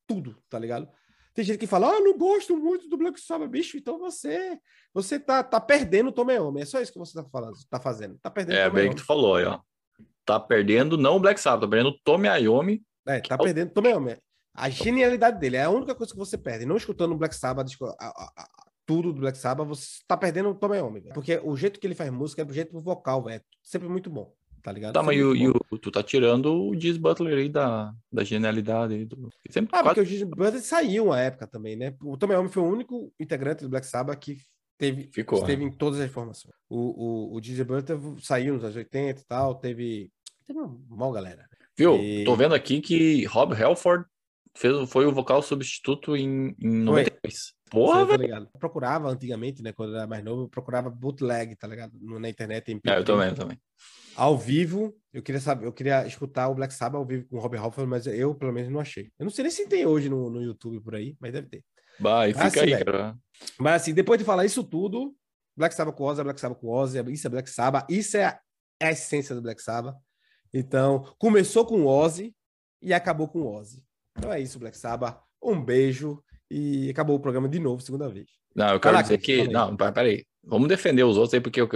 tudo, 0.06 0.36
tá 0.48 0.58
ligado? 0.58 0.88
Tem 1.34 1.44
gente 1.44 1.58
que 1.58 1.66
fala, 1.66 1.88
ah, 1.88 2.00
não 2.00 2.16
gosto 2.16 2.56
muito 2.56 2.88
do 2.88 2.96
Black 2.96 3.20
Sabbath, 3.20 3.50
bicho, 3.50 3.76
então 3.76 3.98
você 3.98 4.58
você 4.92 5.20
tá, 5.20 5.42
tá 5.42 5.60
perdendo 5.60 6.08
o 6.08 6.12
Tomeome. 6.12 6.62
É 6.62 6.64
só 6.64 6.80
isso 6.80 6.92
que 6.92 6.98
você 6.98 7.14
tá 7.14 7.28
falando, 7.30 7.56
tá 7.70 7.78
fazendo. 7.78 8.18
Tá 8.18 8.30
perdendo 8.30 8.56
É, 8.56 8.68
bem 8.68 8.90
que 8.90 8.96
tu 8.96 9.04
falou 9.04 9.36
aí, 9.36 9.44
ó. 9.44 9.60
Tá 10.24 10.40
perdendo 10.40 10.96
não 10.96 11.16
o 11.16 11.20
Black 11.20 11.40
Sabbath, 11.40 11.62
tá 11.62 11.68
perdendo 11.68 11.90
o 11.90 11.98
Tome 12.02 12.28
Iommi. 12.28 12.82
É, 13.06 13.20
tá 13.20 13.38
perdendo 13.38 13.68
o 13.68 13.72
Tomeome. 13.72 14.18
A 14.58 14.68
genialidade 14.68 15.38
dele 15.38 15.56
é 15.56 15.62
a 15.62 15.70
única 15.70 15.94
coisa 15.94 16.12
que 16.12 16.18
você 16.18 16.36
perde. 16.36 16.66
Não 16.66 16.76
escutando 16.76 17.12
o 17.12 17.16
Black 17.16 17.34
Sabbath, 17.34 17.68
a, 18.00 18.06
a, 18.06 18.32
a, 18.36 18.48
tudo 18.84 19.12
do 19.12 19.20
Black 19.20 19.38
Sabbath, 19.38 19.68
você 19.68 20.00
tá 20.06 20.16
perdendo 20.16 20.48
o 20.48 20.54
Tom 20.54 20.74
Iommi, 20.74 21.02
Porque 21.14 21.40
o 21.44 21.56
jeito 21.56 21.78
que 21.78 21.86
ele 21.86 21.94
faz 21.94 22.10
música 22.10 22.42
é 22.42 22.44
do 22.44 22.52
jeito 22.52 22.78
vocal, 22.80 23.22
velho. 23.22 23.40
É 23.40 23.42
sempre 23.62 23.88
muito 23.88 24.10
bom, 24.10 24.34
tá 24.62 24.72
ligado? 24.72 24.94
Tá, 24.94 25.02
mas 25.02 25.16
e, 25.16 25.22
o, 25.22 25.78
tu 25.80 25.90
tá 25.90 26.02
tirando 26.02 26.52
o 26.52 26.74
Diz 26.74 26.96
Butler 26.96 27.38
aí 27.38 27.48
da, 27.48 27.94
da 28.12 28.24
genialidade. 28.24 29.04
Do... 29.04 29.28
Sempre 29.48 29.70
ah, 29.74 29.82
quase... 29.82 29.94
porque 29.94 30.00
o 30.00 30.06
Diz 30.06 30.22
Butler 30.24 30.60
saiu 30.60 31.06
uma 31.06 31.20
época 31.20 31.46
também, 31.46 31.76
né? 31.76 31.94
O 32.02 32.16
Tom 32.16 32.32
Iommi 32.32 32.48
foi 32.48 32.62
o 32.62 32.68
único 32.68 33.12
integrante 33.20 33.62
do 33.62 33.70
Black 33.70 33.86
Sabbath 33.86 34.18
que 34.18 34.38
Teve, 34.78 35.10
Ficou, 35.12 35.40
esteve 35.40 35.64
em 35.64 35.72
todas 35.72 35.98
as 35.98 36.08
formações. 36.08 36.54
O, 36.68 36.76
o, 36.76 37.34
o 37.34 37.40
Dizzy 37.40 37.64
Butler 37.64 37.98
saiu 38.20 38.54
nos 38.54 38.62
anos 38.62 38.76
80 38.76 39.20
e 39.20 39.24
tal, 39.24 39.56
teve. 39.56 40.08
Teve 40.46 40.60
uma 40.60 40.78
mal 40.88 41.10
galera. 41.10 41.48
Viu? 41.76 41.96
E- 41.96 42.24
Tô 42.24 42.36
vendo 42.36 42.54
aqui 42.54 42.80
que 42.80 43.24
Rob 43.24 43.60
Halford 43.60 44.06
fez, 44.58 44.90
foi 44.90 45.06
o 45.06 45.12
vocal 45.12 45.40
substituto 45.40 46.16
em, 46.16 46.54
em 46.60 46.68
92. 46.68 47.54
Porra, 47.70 48.00
tá 48.00 48.04
velho. 48.04 48.22
ligado? 48.22 48.48
Eu 48.52 48.58
procurava 48.58 49.08
antigamente, 49.08 49.62
né? 49.62 49.72
Quando 49.72 49.92
eu 49.92 49.98
era 49.98 50.06
mais 50.06 50.24
novo, 50.24 50.42
eu 50.42 50.48
procurava 50.48 50.90
bootleg, 50.90 51.54
tá 51.56 51.68
ligado? 51.68 51.92
Na 52.00 52.28
internet. 52.28 52.72
MP3. 52.72 52.92
É, 52.92 52.98
eu 52.98 53.04
também, 53.04 53.28
eu 53.28 53.34
também. 53.34 53.60
Ao 54.16 54.36
vivo, 54.36 54.96
eu 55.12 55.22
queria 55.22 55.40
saber, 55.40 55.66
eu 55.66 55.72
queria 55.72 56.04
escutar 56.06 56.48
o 56.48 56.54
Black 56.54 56.74
Sabbath 56.74 56.98
ao 56.98 57.06
vivo 57.06 57.28
com 57.28 57.36
o 57.36 57.40
Rob 57.40 57.56
Halford, 57.56 57.88
mas 57.88 58.06
eu, 58.06 58.34
pelo 58.34 58.52
menos, 58.52 58.70
não 58.70 58.80
achei. 58.80 59.12
Eu 59.18 59.24
não 59.24 59.30
sei 59.30 59.44
nem 59.44 59.52
se 59.52 59.68
tem 59.68 59.86
hoje 59.86 60.08
no, 60.08 60.28
no 60.28 60.42
YouTube 60.42 60.80
por 60.80 60.96
aí, 60.96 61.16
mas 61.20 61.32
deve 61.32 61.48
ter. 61.48 61.64
Vai, 62.00 62.32
fica 62.32 62.46
Ah, 62.46 62.50
sim, 62.50 62.60
aí, 62.60 62.84
cara. 62.84 63.16
Mas 63.58 63.82
assim, 63.82 63.94
depois 63.94 64.18
de 64.18 64.24
falar 64.24 64.44
isso 64.44 64.64
tudo, 64.64 65.14
Black 65.56 65.74
Sabbath 65.74 65.94
com 65.94 66.04
Ozzy, 66.04 66.20
é 66.20 66.24
Black 66.24 66.40
Sabbath 66.40 66.60
com 66.60 66.68
Ozzy, 66.68 67.12
isso 67.12 67.26
é 67.26 67.30
Black 67.30 67.50
Sabbath, 67.50 67.86
isso 67.88 68.16
é 68.16 68.24
a, 68.24 68.40
é 68.80 68.86
a 68.86 68.90
essência 68.90 69.34
do 69.34 69.42
Black 69.42 69.62
Sabbath. 69.62 69.96
Então, 70.52 71.14
começou 71.18 71.64
com 71.64 71.86
Ozzy 71.86 72.34
e 72.82 72.92
acabou 72.92 73.28
com 73.28 73.46
Ozzy. 73.46 73.84
Então 74.18 74.32
é 74.32 74.40
isso, 74.40 74.58
Black 74.58 74.76
Sabbath. 74.76 75.20
Um 75.42 75.60
beijo 75.62 76.22
e 76.50 76.90
acabou 76.90 77.16
o 77.16 77.20
programa 77.20 77.48
de 77.48 77.58
novo, 77.58 77.80
segunda 77.80 78.08
vez. 78.08 78.26
Não, 78.54 78.70
eu 78.70 78.80
quero 78.80 78.94
lá, 78.96 79.02
dizer 79.02 79.18
que. 79.18 79.46
Não, 79.48 79.76
pera- 79.76 79.92
peraí. 79.92 80.24
Vamos 80.44 80.68
defender 80.68 81.04
os 81.04 81.16
outros 81.16 81.34
aí, 81.34 81.40
porque 81.40 81.60
eu, 81.60 81.68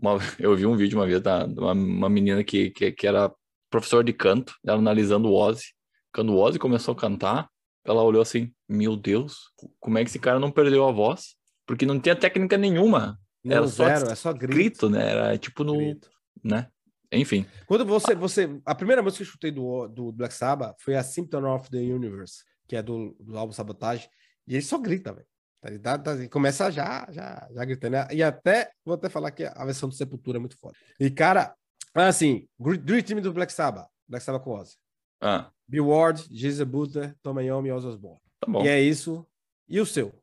uma- 0.00 0.18
eu 0.38 0.56
vi 0.56 0.66
um 0.66 0.76
vídeo 0.76 0.98
uma 0.98 1.06
vez 1.06 1.20
da 1.20 1.46
de 1.46 1.58
uma, 1.58 1.72
uma 1.72 2.08
menina 2.08 2.42
que, 2.42 2.70
que, 2.70 2.90
que 2.92 3.06
era 3.06 3.32
professora 3.70 4.02
de 4.02 4.12
canto, 4.12 4.54
ela 4.66 4.78
analisando 4.78 5.28
o 5.28 5.34
Ozzy. 5.34 5.66
Quando 6.12 6.32
o 6.32 6.38
Ozzy 6.38 6.58
começou 6.58 6.92
a 6.92 6.96
cantar, 6.96 7.48
ela 7.84 8.02
olhou 8.02 8.22
assim: 8.22 8.52
Meu 8.68 8.96
Deus, 8.96 9.36
como 9.78 9.98
é 9.98 10.02
que 10.04 10.10
esse 10.10 10.18
cara 10.18 10.40
não 10.40 10.50
perdeu 10.50 10.84
a 10.88 10.92
voz? 10.92 11.36
Porque 11.66 11.86
não 11.86 12.00
tinha 12.00 12.16
técnica 12.16 12.56
nenhuma. 12.58 13.16
Não, 13.44 13.56
Era 13.58 13.68
só 13.68 13.84
zero, 13.86 14.10
é 14.10 14.14
só 14.14 14.32
grito. 14.32 14.54
Grito, 14.54 14.90
né? 14.90 15.10
Era 15.12 15.38
tipo 15.38 15.62
no. 15.62 15.76
grito. 15.76 16.10
né? 16.42 16.68
Enfim. 17.12 17.44
Quando 17.66 17.84
você, 17.84 18.14
você. 18.14 18.48
A 18.64 18.74
primeira 18.74 19.02
música 19.02 19.18
que 19.18 19.22
eu 19.24 19.28
escutei 19.28 19.50
do, 19.50 19.88
do 19.88 20.12
Black 20.12 20.32
Sabbath 20.34 20.76
foi 20.80 20.94
a 20.96 21.02
Symptom 21.02 21.44
of 21.54 21.68
the 21.70 21.78
Universe, 21.78 22.44
que 22.68 22.76
é 22.76 22.82
do, 22.82 23.16
do 23.18 23.36
álbum 23.36 23.52
Sabotage. 23.52 24.08
E 24.46 24.54
ele 24.54 24.62
só 24.62 24.78
grita, 24.78 25.12
velho. 25.12 25.26
Tá 25.60 25.68
ligado? 25.70 26.02
Tá- 26.04 26.28
Começa 26.28 26.70
já, 26.70 27.06
já, 27.10 27.48
já 27.52 27.64
gritando. 27.64 27.96
E 28.12 28.22
até, 28.22 28.70
vou 28.84 28.94
até 28.94 29.08
falar 29.08 29.30
que 29.32 29.44
a 29.44 29.64
versão 29.64 29.88
do 29.88 29.94
Sepultura 29.94 30.38
é 30.38 30.40
muito 30.40 30.56
foda. 30.58 30.74
E, 30.98 31.10
cara, 31.10 31.54
assim, 31.94 32.46
Gr- 32.58 32.76
Dream 32.78 33.02
Team 33.02 33.20
do 33.20 33.32
Black 33.32 33.52
Sabbath. 33.52 33.88
Black 34.08 34.24
Sabbath 34.24 34.42
com 34.44 34.52
Ozzy. 34.58 34.76
Ah, 35.20 35.50
Bill 35.68 35.86
Ward, 35.88 36.24
Jesus 36.30 36.66
Butler, 36.66 37.14
Tom 37.22 37.38
Iommi 37.40 37.68
e 37.68 37.72
Ozzy 37.72 37.86
Osbourne. 37.88 38.20
tá 38.40 38.50
bom. 38.50 38.64
E 38.64 38.68
é 38.68 38.80
isso. 38.80 39.26
E 39.68 39.78
o 39.80 39.86
seu? 39.86 40.14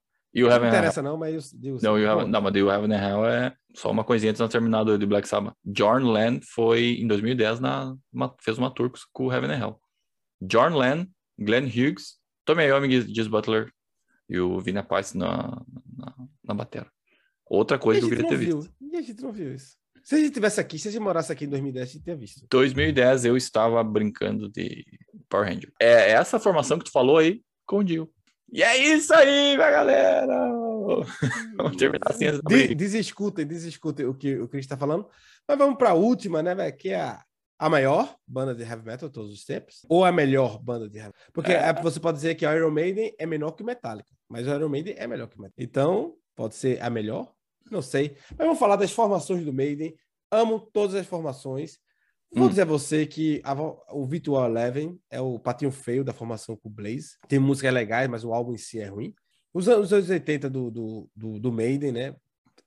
O 0.44 0.50
Não 0.50 0.56
Hell? 0.58 0.68
interessa 0.68 1.02
não, 1.02 1.18
mas 1.18 1.36
o, 1.54 1.58
o 1.74 1.80
seu? 1.80 1.92
Não, 1.92 2.00
e 2.00 2.06
o 2.06 2.08
Pô, 2.08 2.20
Heaven- 2.20 2.32
não, 2.32 2.42
mas 2.42 2.54
o 2.56 2.70
Heaven 2.72 2.94
and 2.96 3.08
Hell 3.10 3.26
é 3.26 3.56
só 3.76 3.90
uma 3.92 4.04
coisinha 4.04 4.32
antes 4.32 4.42
de 4.44 4.50
terminar 4.50 4.84
do, 4.84 4.98
do 4.98 5.08
Black 5.08 5.28
Sabbath. 5.28 5.54
John 5.66 6.12
Lennon 6.12 6.40
foi 6.44 6.98
em 7.00 7.08
2010 7.08 7.60
na, 7.60 7.96
uma- 8.12 8.36
fez 8.42 8.58
uma 8.58 8.70
tour 8.72 8.92
com 9.14 9.28
o 9.28 9.34
Heaven 9.34 9.52
and 9.52 9.60
Hell. 9.60 9.82
John 10.42 10.78
Lennon, 10.78 11.08
Glenn 11.40 11.66
Hughes, 11.68 12.18
Tommy 12.46 12.64
Iommi, 12.66 13.02
Giz 13.14 13.28
Butler 13.28 13.72
e 14.30 14.40
o 14.40 14.60
Vina 14.60 14.84
Paz 14.84 15.14
na, 15.14 15.62
na, 15.98 16.16
na 16.44 16.54
batera. 16.54 16.90
Outra 17.50 17.80
coisa 17.80 18.00
que 18.02 18.06
eu 18.06 18.10
queria 18.10 18.28
ter 18.30 18.38
viu. 18.38 18.60
visto. 18.60 18.74
E 18.82 18.98
a 18.98 19.02
gente 19.02 19.22
não 19.24 19.32
viu 19.32 19.54
isso. 19.54 19.76
Se 20.04 20.16
a 20.16 20.18
gente 20.20 20.32
tivesse 20.32 20.60
aqui, 20.60 20.78
se 20.80 20.88
a 20.88 20.92
gente 20.92 21.02
morasse 21.02 21.32
aqui 21.32 21.46
em 21.46 21.50
2010, 21.50 21.90
a 21.90 21.92
gente 21.94 22.04
tinha 22.04 22.16
visto. 22.16 22.46
2010 22.50 23.26
eu 23.26 23.36
estava 23.36 23.84
brincando 23.84 24.50
de 24.50 24.86
Power 25.30 25.48
Ranger. 25.48 25.72
É 25.82 26.12
essa 26.12 26.40
formação 26.40 26.78
que 26.78 26.86
tu 26.86 26.92
falou 26.92 27.18
aí 27.18 27.42
com 27.66 27.80
o 27.80 27.84
Dio. 27.84 28.10
E 28.52 28.64
é 28.64 28.78
isso 28.78 29.14
aí, 29.14 29.56
minha 29.58 29.70
galera! 29.72 30.36
Vamos 31.58 31.76
terminar 31.78 32.10
assim. 32.10 32.26
Desescutem, 32.76 33.46
desescutem 33.46 34.06
o 34.06 34.14
que 34.14 34.38
o 34.40 34.48
Chris 34.48 34.66
está 34.66 34.78
falando. 34.78 35.08
Mas 35.48 35.58
vamos 35.58 35.78
para 35.78 35.90
a 35.90 35.94
última, 35.94 36.42
né, 36.42 36.56
velho? 36.56 36.76
Que 36.78 36.90
é 36.90 37.02
a, 37.02 37.24
a 37.60 37.70
maior 37.70 38.16
banda 38.26 38.56
de 38.56 38.64
heavy 38.64 38.86
metal 38.86 39.10
de 39.10 39.14
todos 39.14 39.34
os 39.34 39.44
tempos. 39.44 39.86
Ou 39.90 40.06
a 40.06 40.12
melhor 40.12 40.60
banda 40.60 40.90
de 40.90 40.98
heavy 40.98 41.10
metal. 41.10 41.32
Porque 41.34 41.52
É. 41.52 41.56
é, 41.70 41.74
você 41.74 42.00
pode 42.00 42.18
dizer 42.18 42.36
que 42.36 42.46
a 42.46 42.56
Iron 42.56 42.72
Maiden 42.72 43.14
é 43.20 43.26
menor 43.26 43.52
que 43.52 43.64
o 43.64 43.66
Metallica. 43.66 44.10
Mas 44.30 44.48
o 44.48 44.52
Iron 44.52 44.70
Maiden 44.70 44.96
é 44.98 45.08
melhor 45.08 45.28
que 45.28 45.38
o 45.38 45.42
Metallica. 45.42 45.62
Então, 45.62 46.16
pode 46.36 46.56
ser 46.56 46.82
a 46.82 46.90
melhor? 46.90 47.34
Não 47.70 47.82
sei. 47.82 48.16
Mas 48.38 48.46
vamos 48.48 48.60
falar 48.60 48.78
das 48.78 48.92
formações 48.92 49.44
do 49.44 49.52
Maiden. 49.52 49.94
Amo 50.32 50.60
todas 50.72 50.96
as 50.96 51.06
formações. 51.06 51.80
Vou 52.34 52.46
Hum. 52.46 52.50
dizer 52.50 52.64
a 52.64 52.66
você 52.66 53.06
que 53.06 53.42
a 53.44 53.54
o 53.54 54.06
Virtual 54.06 54.46
Eleven 54.50 55.00
é 55.10 55.22
o 55.22 55.40
patinho 55.40 55.72
feio 55.72 56.04
da 56.04 56.14
formação 56.14 56.56
com 56.58 56.68
o 56.68 56.72
Blaze. 56.72 57.18
Tem 57.28 57.40
músicas 57.40 57.74
legais, 57.74 58.10
mas 58.10 58.24
o 58.24 58.34
álbum 58.34 58.54
em 58.54 58.58
si 58.58 58.80
é 58.80 58.88
ruim. 58.88 59.14
Os 59.54 59.68
anos, 59.70 59.88
os 59.88 59.94
anos 59.94 60.10
80 60.10 60.50
do, 60.50 60.70
do, 60.70 61.10
do, 61.16 61.40
do 61.40 61.52
Maiden, 61.52 61.92
né? 61.92 62.16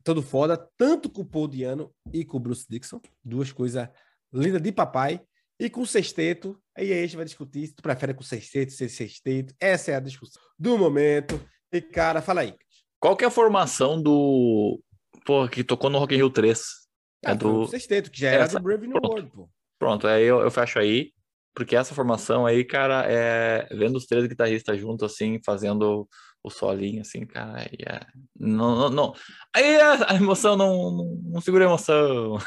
Todo 0.03 0.23
foda, 0.23 0.57
tanto 0.79 1.11
com 1.11 1.23
o 1.23 1.27
Paul 1.27 1.47
Diano 1.47 1.93
e 2.13 2.25
com 2.25 2.39
o 2.39 2.41
Bruce 2.41 2.67
Dixon. 2.69 3.01
Duas 3.23 3.53
coisas 3.53 3.89
lindas 4.33 4.63
de 4.63 4.73
papai. 4.73 5.21
E 5.59 5.69
com 5.69 5.83
o 5.83 5.87
sexteto, 5.87 6.59
aí 6.75 6.91
a 6.91 7.03
gente 7.03 7.17
vai 7.17 7.25
discutir 7.27 7.67
se 7.67 7.75
tu 7.75 7.83
prefere 7.83 8.15
com 8.15 8.23
sexteto, 8.23 8.73
sem 8.73 8.89
sexteto. 8.89 9.55
Essa 9.61 9.91
é 9.93 9.95
a 9.97 10.01
discussão 10.01 10.43
do 10.59 10.79
momento. 10.79 11.39
E, 11.71 11.83
cara, 11.83 12.23
fala 12.23 12.41
aí. 12.41 12.55
Qual 12.99 13.15
que 13.15 13.25
é 13.25 13.29
a 13.29 13.31
formação 13.31 14.01
do. 14.01 14.81
Pô, 15.27 15.47
que 15.49 15.63
tocou 15.63 15.91
no 15.91 15.99
Rock 15.99 16.15
in 16.15 16.19
Rio 16.19 16.31
3? 16.31 16.80
É 17.25 17.31
Ah, 17.33 17.39
foi 17.39 17.51
do. 17.53 17.61
o 17.63 17.67
sexteto, 17.67 18.11
que 18.11 18.21
já 18.21 18.31
era 18.31 18.45
Essa- 18.45 18.59
do 18.59 18.63
Brave 18.65 18.87
New 18.87 19.01
pronto. 19.01 19.13
World, 19.13 19.31
pô. 19.31 19.51
Pronto, 19.79 20.07
aí 20.07 20.25
eu, 20.25 20.41
eu 20.41 20.51
fecho 20.51 20.79
aí. 20.79 21.13
Porque 21.55 21.75
essa 21.75 21.95
formação 21.95 22.47
aí, 22.47 22.65
cara, 22.65 23.05
é. 23.11 23.67
Vendo 23.75 23.97
os 23.97 24.07
três 24.07 24.27
guitarristas 24.27 24.79
juntos, 24.79 25.03
assim, 25.13 25.41
fazendo 25.45 26.09
o 26.43 26.49
solinho, 26.51 27.01
assim, 27.03 27.27
cara, 27.27 27.59
aí 27.61 27.77
é. 27.87 28.01
Não, 28.39 28.77
não, 28.77 28.91
não. 28.91 29.15
Aí 29.55 29.79
a, 29.81 30.13
a 30.13 30.15
emoção 30.17 30.57
não, 30.57 30.91
não, 30.93 31.21
não 31.25 31.41
segura 31.41 31.65
a 31.65 31.69
emoção. 31.69 32.39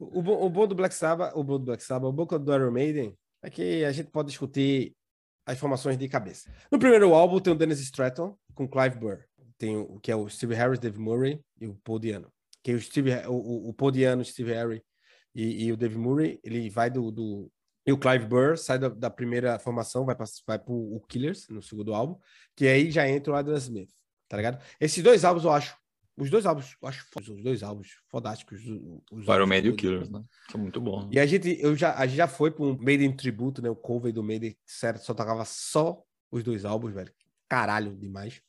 O, 0.00 0.22
bom- 0.22 0.42
o 0.44 0.48
bom 0.48 0.66
do 0.66 0.74
Black 0.74 0.94
Sabbath, 0.94 1.32
o 1.36 1.44
bom 1.44 1.58
do 1.58 1.66
Black 1.66 1.82
Sabbath, 1.82 2.08
o 2.08 2.12
bom 2.12 2.24
do 2.26 2.54
Iron 2.54 2.70
Maiden 2.70 3.14
é 3.42 3.50
que 3.50 3.84
a 3.84 3.92
gente 3.92 4.10
pode 4.10 4.28
discutir 4.28 4.94
as 5.46 5.58
formações 5.58 5.98
de 5.98 6.08
cabeça. 6.08 6.50
No 6.72 6.78
primeiro 6.78 7.12
álbum 7.14 7.38
tem 7.40 7.52
o 7.52 7.56
Dennis 7.56 7.80
Stratton 7.80 8.34
com 8.54 8.66
Clive 8.68 8.96
Burr, 8.98 9.18
tem 9.58 9.76
o 9.76 9.98
que 10.00 10.10
é 10.10 10.16
o 10.16 10.28
Steve 10.28 10.54
Harris, 10.54 10.78
Dave 10.78 10.98
Murray 10.98 11.40
e 11.60 11.66
o 11.66 11.74
Paul 11.84 11.98
Diano. 11.98 12.28
Que 12.62 12.74
o 12.74 12.80
Steve, 12.80 13.10
o, 13.26 13.32
o- 13.32 13.68
o 13.70 13.74
Paul 13.74 13.90
Diano, 13.90 14.24
Steve 14.24 14.52
Harris 14.52 14.82
e, 15.34 15.64
e 15.64 15.72
o 15.72 15.76
Dave 15.76 15.96
Murray, 15.96 16.38
ele 16.44 16.68
vai 16.70 16.90
do, 16.90 17.10
do 17.10 17.50
e 17.86 17.92
o 17.92 17.98
Clive 17.98 18.26
Burr 18.26 18.56
sai 18.58 18.78
da, 18.78 18.88
da 18.88 19.08
primeira 19.10 19.58
formação, 19.58 20.04
vai 20.04 20.14
para 20.14 20.26
vai 20.46 20.58
pro 20.58 20.74
o 20.74 21.00
Killers 21.08 21.48
no 21.48 21.62
segundo 21.62 21.94
álbum, 21.94 22.18
que 22.54 22.66
aí 22.66 22.90
já 22.90 23.08
entra 23.08 23.32
o 23.32 23.36
Adam 23.36 23.54
Smith, 23.56 23.90
tá 24.28 24.36
ligado? 24.36 24.62
Esses 24.78 25.02
dois 25.02 25.24
álbuns 25.24 25.44
eu 25.44 25.50
acho 25.50 25.76
os 26.16 26.28
dois 26.28 26.44
álbuns, 26.44 26.76
eu 26.82 26.86
acho 26.88 27.06
foda, 27.10 27.32
os 27.32 27.42
dois 27.42 27.62
álbuns 27.62 27.88
fodásticos. 28.10 28.60
Os, 28.66 29.00
os 29.10 29.26
O 29.26 29.34
Iron 29.34 29.46
Maiden 29.46 29.70
e 29.70 29.72
o 29.72 29.76
Killers, 29.76 30.10
né? 30.10 30.22
São 30.52 30.60
muito 30.60 30.78
bons. 30.78 31.08
e 31.10 31.18
a 31.18 31.24
gente, 31.24 31.56
eu 31.58 31.74
já, 31.74 31.96
a 31.96 32.06
gente 32.06 32.16
já 32.18 32.28
foi 32.28 32.50
para 32.50 32.62
um 32.66 32.76
Maiden 32.76 33.16
tributo, 33.16 33.62
né? 33.62 33.70
O 33.70 33.74
cover 33.76 34.12
do 34.12 34.22
Maiden, 34.22 34.54
sério, 34.66 35.00
só 35.00 35.14
tocava 35.14 35.42
só 35.46 36.02
os 36.30 36.42
dois 36.42 36.66
álbuns, 36.66 36.92
velho. 36.92 37.10
Caralho, 37.48 37.96
demais. 37.96 38.42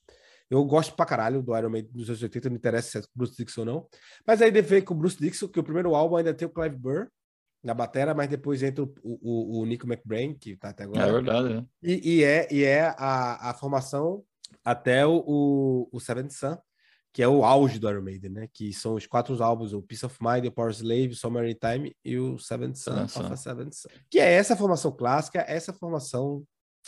Eu 0.51 0.65
gosto 0.65 0.93
pra 0.93 1.05
caralho 1.05 1.41
do 1.41 1.57
Iron 1.57 1.69
Maiden 1.69 1.89
dos 1.93 2.09
anos 2.09 2.21
80, 2.21 2.49
não 2.49 2.57
interessa 2.57 2.89
se 2.89 2.97
é 2.97 3.01
Bruce 3.15 3.37
Dixon 3.37 3.61
ou 3.61 3.65
não. 3.65 3.87
Mas 4.27 4.41
aí 4.41 4.51
veio 4.51 4.83
com 4.83 4.93
o 4.93 4.97
Bruce 4.97 5.17
Dixon, 5.17 5.47
que 5.47 5.59
o 5.61 5.63
primeiro 5.63 5.95
álbum 5.95 6.17
ainda 6.17 6.33
tem 6.33 6.45
o 6.45 6.51
Clive 6.51 6.75
Burr 6.75 7.07
na 7.63 7.73
batera, 7.73 8.13
mas 8.13 8.27
depois 8.27 8.61
entra 8.61 8.83
o, 8.83 8.93
o, 9.01 9.61
o 9.61 9.65
Nico 9.65 9.87
McBrain, 9.87 10.33
que 10.33 10.57
tá 10.57 10.69
até 10.69 10.83
agora. 10.83 11.07
É 11.07 11.11
verdade, 11.11 11.53
né? 11.53 11.65
E, 11.81 12.15
e 12.17 12.23
é, 12.25 12.47
e 12.51 12.63
é 12.65 12.93
a, 12.97 13.51
a 13.51 13.53
formação 13.53 14.25
até 14.61 15.05
o, 15.07 15.23
o, 15.25 15.89
o 15.89 15.99
Seventh 16.01 16.31
Sun, 16.31 16.57
que 17.13 17.23
é 17.23 17.27
o 17.29 17.45
auge 17.45 17.79
do 17.79 17.89
Iron 17.89 18.01
Maiden, 18.01 18.31
né? 18.31 18.49
Que 18.51 18.73
são 18.73 18.95
os 18.95 19.07
quatro 19.07 19.41
álbuns, 19.41 19.71
o 19.71 19.81
Peace 19.81 20.05
of 20.05 20.17
Mind, 20.21 20.45
o 20.47 20.51
Power 20.51 20.71
Slave, 20.71 21.09
o 21.09 21.15
Summer 21.15 21.47
in 21.47 21.55
Time 21.55 21.95
e 22.03 22.17
o 22.17 22.37
Seventh 22.37 22.75
Sun. 22.75 23.07
Seventh 23.37 23.73
Sun. 23.73 23.89
Que 24.09 24.19
é 24.19 24.33
essa 24.33 24.53
formação 24.57 24.91
clássica, 24.91 25.45
essa 25.47 25.71
formação 25.71 26.43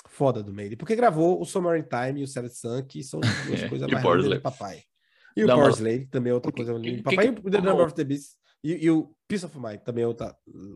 foda 0.08 0.42
do 0.44 0.54
Maiden. 0.54 0.78
Porque 0.78 0.96
gravou 0.96 1.42
o 1.42 1.46
Summer 1.46 1.80
in 1.80 1.84
Time 1.84 2.22
e 2.22 2.24
o 2.24 2.28
Seventh 2.28 2.54
Sun, 2.54 2.84
que 2.84 3.04
são 3.04 3.20
duas 3.20 3.34
É, 3.64 3.70
coisas 3.70 3.88
mais 3.90 4.04
lindas 4.04 4.18
de 4.20 4.26
Slave. 4.26 4.42
papai. 4.42 4.82
E 5.36 5.44
o 5.44 5.48
Power 5.48 5.66
mas- 5.66 5.76
Slave 5.78 6.06
também 6.08 6.32
é 6.32 6.34
outra 6.34 6.52
que- 6.52 6.58
coisa 6.58 6.74
linda 6.74 6.90
de 6.90 6.98
que- 6.98 7.04
papai. 7.04 7.34
que- 7.34 7.42
e 7.42 7.48
o 7.48 7.52
The 7.52 7.62
Number 7.62 7.86
of 7.86 7.96
the 7.96 8.04
Beast. 8.04 8.32
E, 8.64 8.86
e 8.86 8.90
o 8.92 9.14
Peace 9.28 9.46
of 9.46 9.60
Mind 9.60 9.80
também 9.82 10.04
é 10.06 10.08
outra 10.08 10.34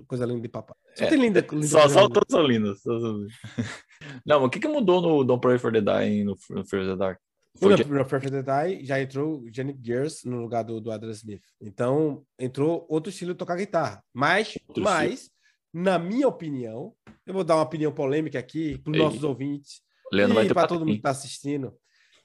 coisa 0.07 0.25
linda 0.25 0.41
de 0.41 0.49
papai. 0.49 0.75
Só 0.95 1.05
É, 1.05 1.07
tem 1.07 1.19
linda, 1.21 1.45
linda 1.51 1.67
Só, 1.67 1.87
só 1.87 2.09
todos 2.09 2.27
são 2.29 2.41
lindos. 2.45 2.81
Não, 4.25 4.39
mas 4.41 4.47
o 4.47 4.49
que, 4.49 4.59
que 4.59 4.67
mudou 4.67 5.01
no 5.01 5.23
Don't 5.23 5.41
Pray 5.41 5.57
for 5.57 5.71
the 5.71 5.81
Dying 5.81 6.23
no, 6.23 6.35
no 6.49 6.65
Fear 6.65 6.85
the 6.85 6.95
Dark? 6.95 7.19
Foi 7.59 7.71
No, 7.75 7.77
no 7.77 8.05
Perfect 8.05 8.29
Die 8.43 8.85
já 8.85 9.01
entrou 9.01 9.43
Janet 9.51 9.79
Gears 9.83 10.23
no 10.25 10.37
lugar 10.41 10.63
do, 10.63 10.79
do 10.79 10.91
Adam 10.91 11.09
Smith. 11.09 11.41
Então, 11.59 12.23
entrou 12.37 12.85
outro 12.87 13.09
estilo 13.09 13.31
de 13.33 13.37
tocar 13.39 13.55
guitarra. 13.55 14.03
Mas, 14.13 14.55
Outro 14.67 14.83
mas 14.83 15.29
na 15.77 15.99
minha 15.99 16.27
opinião, 16.27 16.91
eu 17.23 17.33
vou 17.35 17.43
dar 17.43 17.55
uma 17.55 17.63
opinião 17.63 17.91
polêmica 17.91 18.39
aqui 18.39 18.79
para 18.79 18.91
os 18.91 18.97
nossos 18.97 19.23
ouvintes 19.23 19.81
Leandro 20.11 20.41
e 20.41 20.51
para 20.51 20.67
todo 20.67 20.79
mundo 20.79 20.93
que 20.93 20.97
está 20.97 21.11
assistindo, 21.11 21.77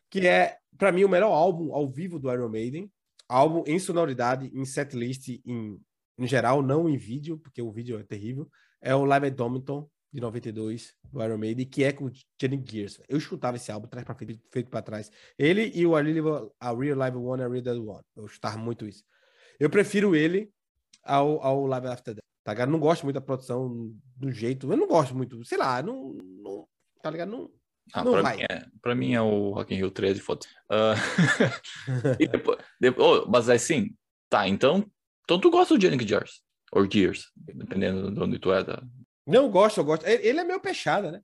que 0.09 0.27
é, 0.27 0.57
para 0.79 0.91
mim, 0.91 1.05
o 1.05 1.09
melhor 1.09 1.33
álbum 1.33 1.75
ao 1.75 1.91
vivo 1.91 2.19
do 2.19 2.33
Iron 2.33 2.49
Maiden. 2.49 2.91
Álbum 3.29 3.63
em 3.67 3.79
sonoridade, 3.79 4.51
em 4.55 4.65
setlist, 4.65 5.29
em, 5.45 5.79
em 6.19 6.27
geral, 6.27 6.63
não 6.63 6.89
em 6.89 6.97
vídeo, 6.97 7.39
porque 7.39 7.61
o 7.61 7.71
vídeo 7.71 7.99
é 7.99 8.03
terrível. 8.03 8.49
É 8.81 8.95
o 8.95 9.05
Live 9.05 9.27
at 9.27 9.35
Dominton, 9.35 9.89
de 10.13 10.21
92, 10.21 10.95
do 11.11 11.23
Iron 11.23 11.39
Maiden, 11.39 11.67
que 11.67 11.85
é 11.85 11.93
com 11.93 12.07
o 12.07 12.13
Johnny 12.39 12.63
Gears. 12.67 13.01
Eu 13.09 13.19
escutava 13.19 13.57
esse 13.57 13.71
álbum, 13.71 13.87
trás 13.87 14.05
pra 14.05 14.15
frente, 14.15 14.41
feito 14.51 14.71
pra 14.71 14.83
trás. 14.83 15.11
Ele 15.39 15.71
e 15.75 15.87
o 15.87 15.95
A 15.95 16.03
Real, 16.03 16.55
a 16.59 16.75
Real 16.75 16.99
Live 16.99 17.17
One, 17.17 17.43
a 17.43 17.49
Real 17.49 17.63
Dead 17.63 17.79
One. 17.79 18.05
Eu 18.17 18.27
escutava 18.27 18.57
muito 18.57 18.87
isso. 18.87 19.05
Eu 19.61 19.69
prefiro 19.69 20.17
ele 20.17 20.51
ao, 21.03 21.43
ao 21.43 21.67
Live 21.67 21.87
After 21.87 22.15
Death. 22.15 22.32
Tá 22.45 22.53
ligado? 22.53 22.71
Não 22.71 22.81
gosto 22.81 23.05
muito 23.05 23.15
da 23.15 23.21
produção 23.21 23.93
do 24.17 24.31
jeito. 24.33 24.71
Eu 24.71 24.77
não 24.77 24.89
gosto 24.89 25.15
muito, 25.15 25.45
sei 25.45 25.59
lá, 25.59 25.83
não. 25.83 26.17
não 26.43 26.67
tá 27.03 27.11
ligado? 27.11 27.31
Não. 27.31 27.51
Ah, 27.93 28.05
não 28.05 28.13
pra, 28.13 28.23
vai. 28.23 28.37
Mim 28.37 28.43
é, 28.49 28.67
pra 28.81 28.95
mim 28.95 29.15
é 29.15 29.21
o 29.21 29.51
Rock 29.51 29.75
in 29.75 29.79
Rio 29.79 29.91
13, 29.91 30.21
foda 30.21 30.47
uh, 30.71 30.95
e 32.21 32.29
depois, 32.29 32.59
depois, 32.81 33.23
oh, 33.25 33.29
Mas 33.29 33.49
assim, 33.49 33.93
tá, 34.31 34.47
então, 34.47 34.89
então 35.25 35.41
tu 35.41 35.51
gosta 35.51 35.75
do 35.75 35.81
Johnny 35.81 35.99
Gears, 36.07 36.43
ou 36.73 36.89
Gears, 36.89 37.33
dependendo 37.37 38.13
de 38.13 38.21
onde 38.21 38.39
tu 38.39 38.53
é. 38.53 38.63
Da... 38.63 38.83
Não, 39.27 39.51
gosto, 39.51 39.79
eu 39.79 39.85
gosto. 39.85 40.07
Ele 40.07 40.39
é 40.39 40.45
meio 40.45 40.61
peixada, 40.61 41.11
né? 41.11 41.21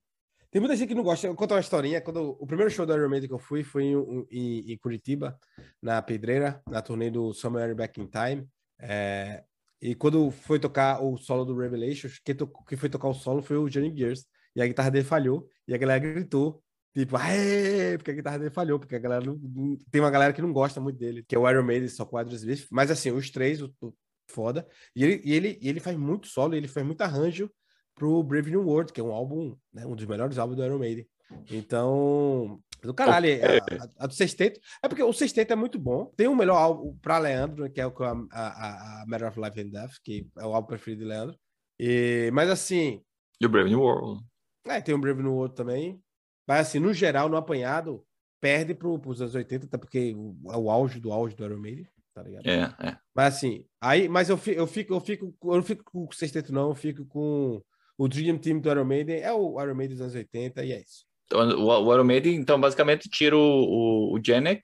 Tem 0.51 0.61
muita 0.61 0.77
gente 0.77 0.89
que 0.89 0.95
não 0.95 1.03
gosta. 1.03 1.27
Eu 1.27 1.35
conto 1.35 1.53
uma 1.53 1.61
historinha. 1.61 2.01
Quando 2.01 2.37
o 2.41 2.47
primeiro 2.47 2.71
show 2.71 2.87
do 2.87 2.95
Iron 2.95 3.09
Maiden 3.09 3.29
que 3.29 3.35
eu 3.35 3.39
fui 3.39 3.63
foi 3.63 3.85
em, 3.85 4.27
em, 4.31 4.73
em 4.73 4.79
Curitiba, 4.79 5.39
na 5.83 6.01
Pedreira, 6.01 6.63
na 6.67 6.81
turnê 6.81 7.11
do 7.11 7.35
Somewhere 7.35 7.75
Back 7.75 8.01
in 8.01 8.07
Time. 8.07 8.49
É, 8.81 9.45
e 9.81 9.95
quando 9.95 10.31
foi 10.31 10.59
tocar 10.59 11.03
o 11.03 11.17
solo 11.17 11.45
do 11.45 11.57
Revelations, 11.57 12.21
quem, 12.25 12.37
foi 12.77 12.89
tocar 12.89 13.09
o 13.09 13.15
solo 13.15 13.43
foi 13.43 13.57
o 13.57 13.69
Johnny 13.69 13.97
Gears. 13.97 14.27
E 14.57 14.63
a 14.63 14.67
guitarra 14.67 14.91
dele 14.91 15.05
falhou. 15.05 15.49
E 15.67 15.75
a 15.75 15.79
galera 15.79 16.01
gritou. 16.01 16.63
Tipo, 16.95 17.17
Aê! 17.17 17.97
porque 17.97 18.11
a 18.11 18.15
guitarra 18.15 18.39
dele 18.39 18.51
falhou, 18.51 18.79
porque 18.79 18.97
a 18.97 18.99
galera 18.99 19.25
não, 19.25 19.35
não, 19.37 19.77
tem 19.91 20.01
uma 20.01 20.11
galera 20.11 20.33
que 20.33 20.43
não 20.43 20.53
gosta 20.53 20.81
muito 20.81 20.99
dele, 20.99 21.23
que 21.23 21.35
é 21.37 21.39
o 21.39 21.49
Iron 21.49 21.63
Maiden, 21.63 21.89
só 21.89 22.05
quatro 22.05 22.31
vezes. 22.31 22.67
Mas 22.73 22.91
assim, 22.91 23.13
os 23.13 23.31
três, 23.31 23.63
o, 23.63 23.73
o 23.81 23.95
foda. 24.29 24.67
E 24.97 25.05
ele, 25.05 25.23
e 25.25 25.33
ele, 25.33 25.59
e 25.61 25.69
ele 25.69 25.81
faz 25.81 25.97
muito 25.97 26.27
solo, 26.27 26.55
ele 26.55 26.69
faz 26.69 26.85
muito 26.85 27.01
arranjo 27.03 27.51
pro 27.95 28.23
Brave 28.23 28.51
New 28.51 28.67
World, 28.67 28.93
que 28.93 29.01
é 29.01 29.05
um 29.05 29.13
álbum, 29.13 29.57
né, 29.73 29.87
um 29.87 29.95
dos 29.95 30.07
melhores 30.07 30.39
álbuns 30.39 30.57
do 30.57 30.65
Iron 30.65 30.79
Maiden. 30.79 31.07
Então, 31.51 32.61
do 32.83 32.95
caralho, 32.95 33.29
a, 33.43 33.85
a, 33.85 34.05
a, 34.05 34.07
do 34.07 34.15
Sexteto. 34.15 34.61
É 34.83 34.89
porque 34.89 35.03
o 35.03 35.13
Sexteto 35.13 35.53
é 35.53 35.57
muito 35.57 35.79
bom. 35.79 36.07
Tem 36.17 36.29
o 36.29 36.33
um 36.33 36.37
melhor 36.37 36.57
álbum 36.57 36.97
para 37.03 37.19
Leandro, 37.19 37.71
que 37.71 37.81
é 37.81 37.87
o 37.87 37.93
a, 38.03 38.13
a, 38.33 39.03
a 39.03 39.07
Matter 39.07 39.29
of 39.29 39.41
Life 39.41 39.61
and 39.61 39.71
Death, 39.71 39.93
que 40.03 40.27
é 40.39 40.47
o 40.47 40.55
álbum 40.55 40.69
preferido 40.69 41.03
de 41.03 41.09
Leandro. 41.09 41.39
E, 41.79 42.31
mas 42.33 42.49
assim. 42.49 43.03
E 43.41 43.47
o 43.47 43.49
Brave 43.49 43.71
New 43.71 43.81
World. 43.81 44.23
É, 44.67 44.81
tem 44.81 44.95
o 44.95 44.99
Brave 44.99 45.23
New 45.23 45.35
World 45.35 45.55
também. 45.55 46.01
Mas 46.47 46.69
assim, 46.69 46.79
no 46.79 46.93
geral, 46.93 47.29
no 47.29 47.37
apanhado, 47.37 48.05
perde 48.41 48.75
pro, 48.75 48.99
pros 48.99 49.21
anos 49.21 49.35
80, 49.35 49.67
até 49.67 49.77
porque 49.77 50.15
é 50.47 50.57
o 50.57 50.71
auge 50.71 51.01
do 51.01 51.13
auge 51.13 51.37
do 51.37 51.45
Iron 51.45 51.59
Maiden. 51.59 51.87
Tá 52.15 52.23
ligado? 52.23 52.47
É, 52.47 52.89
é. 52.89 52.99
Mas 53.15 53.37
assim, 53.37 53.65
aí, 53.81 54.09
mas 54.09 54.29
eu 54.29 54.37
fico, 54.37 54.59
eu 54.59 54.67
fico, 54.67 54.95
eu 54.95 55.01
fico, 55.01 55.37
eu 55.45 55.55
não 55.55 55.63
fico 55.63 55.85
com 55.85 56.05
o 56.05 56.13
sexteto, 56.13 56.53
não, 56.53 56.71
eu 56.71 56.75
fico 56.75 57.05
com 57.07 57.63
o 57.97 58.09
Dream 58.09 58.39
Team 58.39 58.61
do 58.61 58.71
Iron 58.71 58.85
Maiden, 58.85 59.21
é 59.21 59.33
o 59.33 59.61
Iron 59.63 59.75
Maiden 59.75 59.97
dos 59.97 60.03
anos 60.03 60.15
80 60.15 60.65
e 60.65 60.73
é 60.73 60.81
isso. 60.81 61.08
Então, 61.29 61.47
o, 61.61 61.69
o 61.69 62.05
Maiden, 62.05 62.35
então, 62.35 62.59
basicamente, 62.59 63.09
tira 63.09 63.37
o, 63.37 63.41
o, 63.41 64.15
o 64.15 64.21
Janek, 64.25 64.63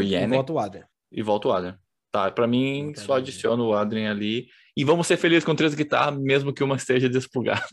e 0.00 0.26
volta 0.26 0.52
o 0.52 0.58
Adrian. 0.58 0.86
E 1.10 1.22
volta 1.22 1.48
o 1.48 1.52
Adrian. 1.52 1.78
Tá, 2.10 2.30
pra 2.30 2.46
mim, 2.46 2.92
só 2.94 3.14
adiciona 3.14 3.62
o 3.62 3.74
Adrian 3.74 4.10
ali. 4.10 4.46
E 4.76 4.84
vamos 4.84 5.06
ser 5.06 5.16
felizes 5.16 5.44
com 5.44 5.54
três 5.54 5.74
guitarras, 5.74 6.18
mesmo 6.18 6.52
que 6.52 6.62
uma 6.62 6.76
esteja 6.76 7.08
desplugada. 7.08 7.66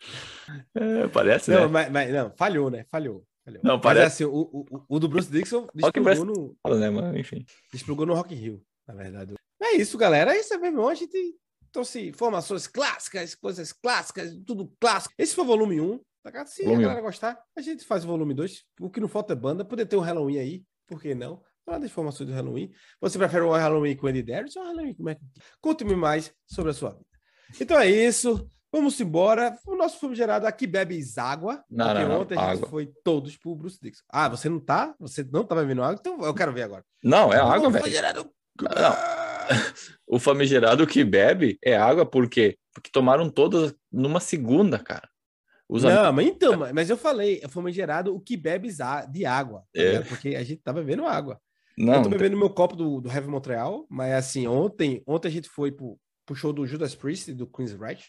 é, 0.74 1.06
parece, 1.08 1.50
não, 1.50 1.62
né? 1.62 1.66
Mas, 1.66 1.90
mas, 1.90 2.12
não, 2.12 2.32
falhou, 2.36 2.70
né? 2.70 2.84
Falhou. 2.90 3.24
falhou. 3.44 3.60
Não, 3.62 3.74
mas, 3.74 3.82
parece... 3.82 4.24
assim, 4.24 4.24
o, 4.24 4.50
o, 4.52 4.84
o, 4.88 4.98
do 4.98 5.08
Bruce 5.08 5.30
Dixon 5.30 5.66
desplugou 5.74 6.24
no... 6.24 6.56
Fala, 6.62 6.78
né, 6.78 6.90
mas, 6.90 7.16
enfim. 7.16 7.44
Desplugou 7.72 8.06
no 8.06 8.14
Rock 8.14 8.34
in 8.34 8.38
Rio, 8.38 8.62
na 8.86 8.94
verdade. 8.94 9.34
É 9.62 9.76
isso, 9.76 9.96
galera. 9.96 10.34
É 10.34 10.40
isso 10.40 10.58
mesmo. 10.58 10.88
A 10.88 10.94
gente 10.94 11.36
trouxe 11.70 12.08
informações 12.08 12.66
clássicas, 12.66 13.34
coisas 13.34 13.72
clássicas, 13.72 14.34
tudo 14.46 14.70
clássico. 14.78 15.14
Esse 15.18 15.34
foi 15.34 15.44
o 15.44 15.46
volume 15.46 15.80
1. 15.80 16.00
Tá? 16.22 16.46
Se 16.46 16.62
volume 16.62 16.84
a 16.84 16.88
galera 16.88 17.02
1. 17.02 17.04
gostar, 17.04 17.38
a 17.56 17.60
gente 17.60 17.84
faz 17.84 18.04
o 18.04 18.08
volume 18.08 18.34
2. 18.34 18.64
O 18.80 18.90
que 18.90 19.00
não 19.00 19.08
falta 19.08 19.32
é 19.32 19.36
banda. 19.36 19.64
Poder 19.64 19.86
ter 19.86 19.96
um 19.96 20.00
Halloween 20.00 20.38
aí, 20.38 20.64
por 20.86 21.00
que 21.00 21.14
não? 21.14 21.42
Falar 21.64 21.78
das 21.78 21.90
informações 21.90 22.28
do 22.28 22.34
Halloween. 22.34 22.70
Você 23.00 23.18
prefere 23.18 23.44
o 23.44 23.52
Halloween 23.52 23.96
com 23.96 24.06
Andy 24.06 24.22
Darius 24.22 24.56
ou 24.56 24.62
o 24.62 24.66
Halloween 24.66 24.94
com 24.94 25.02
Mac? 25.02 25.18
Conte-me 25.60 25.94
mais 25.94 26.32
sobre 26.46 26.70
a 26.70 26.74
sua 26.74 26.90
vida. 26.90 27.06
Então 27.60 27.78
é 27.78 27.88
isso. 27.88 28.48
Vamos 28.72 28.98
embora. 29.00 29.58
O 29.66 29.76
nosso 29.76 30.00
filme 30.00 30.14
gerado 30.14 30.46
aqui 30.46 30.66
bebe 30.66 30.98
água. 31.18 31.62
Não, 31.70 31.86
porque 31.86 32.04
não, 32.04 32.20
ontem 32.22 32.34
não, 32.34 32.42
a 32.42 32.46
gente 32.46 32.58
água. 32.58 32.70
foi 32.70 32.90
todos 33.04 33.36
pro 33.36 33.54
Bruce 33.54 33.78
Dixon. 33.80 34.02
Ah, 34.08 34.28
você 34.28 34.48
não 34.48 34.58
tá? 34.58 34.94
Você 34.98 35.22
não 35.30 35.44
tá 35.44 35.54
bebendo 35.54 35.82
água? 35.82 35.98
Então 36.00 36.20
eu 36.24 36.34
quero 36.34 36.52
ver 36.52 36.62
agora. 36.62 36.84
Não, 37.04 37.32
é 37.32 37.38
água, 37.38 37.70
velho. 37.70 37.90
Gerado... 37.90 38.30
Não. 38.60 38.96
o 40.06 40.18
famigerado 40.18 40.86
que 40.86 41.04
bebe 41.04 41.58
é 41.62 41.76
água, 41.76 42.06
por 42.06 42.28
quê? 42.28 42.56
Porque 42.72 42.90
tomaram 42.90 43.28
todas 43.28 43.74
numa 43.90 44.20
segunda, 44.20 44.78
cara. 44.78 45.08
Os 45.72 45.82
não, 45.84 46.04
amigos... 46.04 46.14
mas 46.14 46.26
então, 46.26 46.74
mas 46.74 46.90
eu 46.90 46.96
falei, 46.98 47.40
é 47.42 47.48
famigerado 47.48 48.14
o 48.14 48.20
que 48.20 48.36
bebe 48.36 48.68
de 49.10 49.24
água, 49.24 49.60
tá 49.74 49.82
é. 49.82 50.00
porque 50.02 50.36
a 50.36 50.42
gente 50.44 50.60
tá 50.60 50.72
bebendo 50.72 51.06
água. 51.06 51.40
Não, 51.78 51.94
eu 51.94 52.02
tô 52.02 52.10
bebendo 52.10 52.36
meu 52.36 52.50
copo 52.50 52.76
do, 52.76 53.00
do 53.00 53.10
Heavy 53.10 53.28
Montreal, 53.28 53.86
mas 53.88 54.12
assim, 54.12 54.46
ontem, 54.46 55.02
ontem 55.06 55.28
a 55.28 55.30
gente 55.30 55.48
foi 55.48 55.72
pro, 55.72 55.98
pro 56.26 56.34
show 56.34 56.52
do 56.52 56.66
Judas 56.66 56.94
Priest, 56.94 57.32
do 57.32 57.46
Queen's 57.46 57.72
Right. 57.72 58.04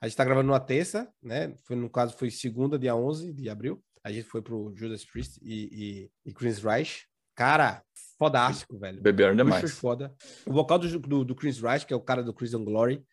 A 0.00 0.08
gente 0.08 0.16
tá 0.16 0.24
gravando 0.24 0.46
numa 0.46 0.58
terça, 0.58 1.06
né? 1.22 1.54
Foi, 1.64 1.76
no 1.76 1.90
caso, 1.90 2.16
foi 2.16 2.30
segunda, 2.30 2.78
dia 2.78 2.96
11 2.96 3.32
de 3.34 3.48
abril. 3.50 3.82
A 4.02 4.10
gente 4.10 4.24
foi 4.24 4.40
pro 4.40 4.72
Judas 4.74 5.04
Priest 5.04 5.38
e, 5.42 6.08
e, 6.24 6.30
e 6.30 6.34
Queen's 6.34 6.62
Reich. 6.62 7.04
Cara, 7.34 7.82
fodástico, 8.18 8.78
velho. 8.78 9.00
Beberam 9.00 9.36
demais. 9.36 9.70
foda. 9.72 10.14
O 10.46 10.52
vocal 10.52 10.78
do, 10.78 10.98
do, 10.98 11.24
do 11.24 11.34
Chris 11.34 11.60
que 11.86 11.92
é 11.92 11.96
o 11.96 12.00
cara 12.00 12.22
do 12.22 12.32
Chris 12.32 12.54
and 12.54 12.64
Glory, 12.64 13.04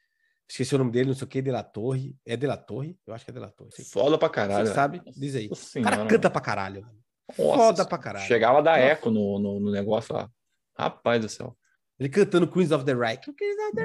esqueci 0.49 0.73
o 0.75 0.77
nome 0.79 0.91
dele, 0.91 1.09
não 1.09 1.15
sei 1.15 1.25
o 1.25 1.27
que, 1.27 1.41
De 1.41 1.51
La 1.51 1.63
Torre. 1.63 2.17
É 2.25 2.35
De 2.35 2.47
La 2.47 2.57
Torre? 2.57 2.97
Eu 3.05 3.13
acho 3.13 3.23
que 3.23 3.31
é 3.31 3.33
De 3.33 3.39
La 3.39 3.49
Torre. 3.49 3.71
Foda 3.85 4.17
pra 4.17 4.29
caralho. 4.29 4.67
Você 4.67 4.73
sabe? 4.73 5.01
Diz 5.15 5.35
aí. 5.35 5.47
Nossa 5.47 5.79
o 5.79 5.83
cara 5.83 5.95
senhora, 5.95 6.09
canta 6.09 6.29
pra 6.29 6.41
caralho. 6.41 6.87
Nossa, 7.37 7.57
foda 7.57 7.85
pra 7.85 7.97
caralho. 7.97 8.25
Chegava 8.25 8.59
a 8.59 8.61
dar 8.61 8.79
eco 8.79 9.11
no, 9.11 9.39
no, 9.39 9.59
no, 9.59 9.71
negócio 9.71 10.13
lá. 10.13 10.29
Rapaz 10.77 11.21
do 11.21 11.29
céu. 11.29 11.55
Ele 11.99 12.09
cantando 12.09 12.47
Queens 12.47 12.71
of 12.71 12.83
the 12.83 12.93
Reich. 12.93 13.21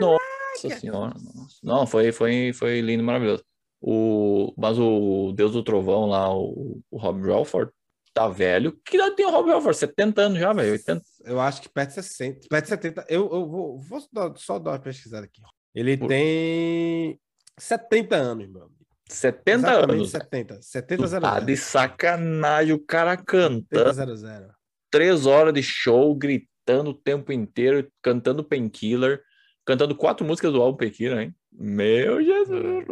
Nossa 0.00 0.80
senhora. 0.80 1.14
Nossa. 1.34 1.56
Não, 1.62 1.86
foi, 1.86 2.12
foi, 2.12 2.52
foi 2.54 2.80
lindo, 2.80 3.02
maravilhoso. 3.02 3.44
O, 3.80 4.54
mas 4.56 4.78
o 4.78 5.32
Deus 5.32 5.52
do 5.52 5.62
Trovão 5.62 6.06
lá, 6.06 6.34
o, 6.34 6.80
o 6.90 6.96
Rob 6.96 7.20
Relford, 7.20 7.70
tá 8.14 8.28
velho. 8.28 8.80
Que 8.84 8.96
idade 8.96 9.16
tem 9.16 9.26
o 9.26 9.30
Rob 9.30 9.50
Halford? 9.50 9.76
70 9.76 10.22
anos 10.22 10.38
já, 10.38 10.52
velho. 10.54 10.72
80... 10.72 11.02
Eu 11.24 11.40
acho 11.40 11.60
que 11.60 11.68
perto 11.68 11.88
de 11.88 11.94
60. 11.96 12.46
Perto 12.48 12.64
de 12.64 12.68
70. 12.70 13.06
Eu, 13.10 13.30
eu 13.30 13.46
vou, 13.46 13.78
vou 13.78 14.00
só 14.36 14.58
dar 14.58 14.70
uma 14.70 14.78
pesquisada 14.78 15.26
aqui. 15.26 15.42
Ele 15.74 15.96
Por... 15.96 16.08
tem 16.08 17.18
70 17.58 18.16
anos, 18.16 18.48
meu 18.48 18.62
amigo. 18.62 18.74
70 19.08 19.68
Exatamente 19.68 19.98
anos. 19.98 20.10
70. 20.10 20.62
70 20.62 21.06
0, 21.06 21.22
Tá 21.22 21.40
de 21.40 21.56
sacanagem. 21.56 22.72
O 22.74 22.78
cara 22.78 23.16
canta. 23.16 23.92
0, 23.92 24.16
0. 24.16 24.54
Três 24.90 25.26
horas 25.26 25.52
de 25.52 25.62
show, 25.62 26.14
gritando 26.14 26.90
o 26.90 26.94
tempo 26.94 27.32
inteiro, 27.32 27.90
cantando 28.00 28.44
Painkiller, 28.44 29.22
cantando 29.64 29.94
quatro 29.94 30.24
músicas 30.24 30.52
do 30.52 30.62
álbum 30.62 30.78
Painkiller, 30.78 31.18
hein? 31.18 31.34
Meu 31.52 32.22
Jesus, 32.22 32.84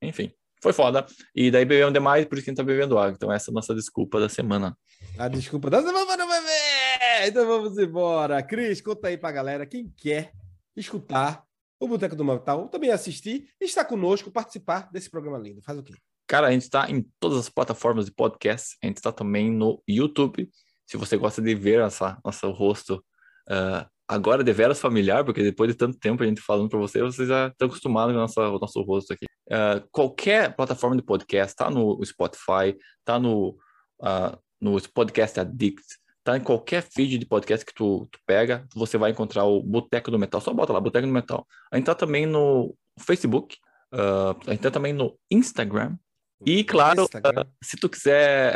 é. 0.00 0.06
Enfim 0.06 0.32
foi 0.60 0.72
foda. 0.72 1.06
E 1.34 1.50
daí 1.50 1.64
bebemos 1.64 1.92
demais, 1.92 2.24
por 2.24 2.36
isso 2.36 2.44
que 2.44 2.50
a 2.50 2.52
gente 2.52 2.58
tá 2.58 2.64
bebendo 2.64 2.98
água. 2.98 3.14
Então 3.14 3.32
essa 3.32 3.50
é 3.50 3.52
a 3.52 3.54
nossa 3.54 3.74
desculpa 3.74 4.20
da 4.20 4.28
semana. 4.28 4.76
A 5.18 5.28
desculpa 5.28 5.70
da 5.70 5.82
semana 5.82 6.16
não 6.16 6.28
beber! 6.28 7.28
Então 7.28 7.46
vamos 7.46 7.78
embora. 7.78 8.42
Cris, 8.42 8.80
conta 8.80 9.08
aí 9.08 9.16
pra 9.16 9.32
galera 9.32 9.66
quem 9.66 9.92
quer 9.96 10.32
escutar 10.76 11.44
o 11.80 11.88
Boteco 11.88 12.16
do 12.16 12.24
Metal, 12.24 12.68
também 12.68 12.90
assistir 12.90 13.48
e 13.60 13.64
estar 13.64 13.84
conosco, 13.84 14.30
participar 14.30 14.90
desse 14.90 15.10
programa 15.10 15.38
lindo. 15.38 15.62
Faz 15.62 15.78
o 15.78 15.82
quê? 15.82 15.94
Cara, 16.26 16.48
a 16.48 16.52
gente 16.52 16.62
está 16.62 16.90
em 16.90 17.06
todas 17.18 17.38
as 17.38 17.48
plataformas 17.48 18.04
de 18.04 18.12
podcast. 18.12 18.76
A 18.82 18.86
gente 18.86 18.98
está 18.98 19.10
também 19.10 19.50
no 19.50 19.82
YouTube. 19.88 20.50
Se 20.86 20.96
você 20.96 21.16
gosta 21.16 21.40
de 21.40 21.54
ver 21.54 21.80
essa, 21.80 22.18
nosso 22.24 22.50
rosto 22.50 23.02
uh, 23.48 23.88
agora 24.06 24.44
de 24.44 24.52
veras 24.52 24.80
familiar, 24.80 25.24
porque 25.24 25.42
depois 25.42 25.70
de 25.70 25.76
tanto 25.76 25.98
tempo 25.98 26.22
a 26.22 26.26
gente 26.26 26.40
falando 26.40 26.68
para 26.68 26.78
você, 26.78 27.00
vocês 27.02 27.28
já 27.28 27.48
estão 27.48 27.68
acostumados 27.68 28.12
com 28.12 28.18
o 28.18 28.20
nosso, 28.20 28.40
o 28.40 28.58
nosso 28.58 28.82
rosto 28.82 29.12
aqui. 29.12 29.26
Uh, 29.48 29.88
qualquer 29.90 30.54
plataforma 30.54 30.96
de 30.96 31.02
podcast, 31.02 31.56
tá 31.56 31.70
no 31.70 32.04
Spotify, 32.04 32.76
tá 33.04 33.18
no, 33.18 33.56
uh, 34.00 34.38
no 34.60 34.80
Podcast 34.92 35.40
Addict, 35.40 35.84
tá 36.32 36.36
em 36.36 36.42
qualquer 36.42 36.82
feed 36.82 37.18
de 37.18 37.26
podcast 37.26 37.64
que 37.64 37.72
tu, 37.74 38.06
tu 38.10 38.18
pega, 38.26 38.66
você 38.74 38.98
vai 38.98 39.10
encontrar 39.10 39.44
o 39.44 39.62
Boteco 39.62 40.10
do 40.10 40.18
Metal. 40.18 40.40
Só 40.40 40.52
bota 40.52 40.72
lá, 40.72 40.80
Boteco 40.80 41.06
do 41.06 41.12
Metal. 41.12 41.46
A 41.72 41.76
gente 41.76 41.86
tá 41.86 41.94
também 41.94 42.26
no 42.26 42.74
Facebook, 42.98 43.56
uh, 43.92 44.36
a 44.46 44.50
gente 44.50 44.60
tá 44.60 44.70
também 44.70 44.92
no 44.92 45.18
Instagram. 45.30 45.96
E, 46.44 46.62
claro, 46.64 47.02
Instagram. 47.02 47.46
se 47.62 47.76
tu 47.76 47.88
quiser, 47.88 48.54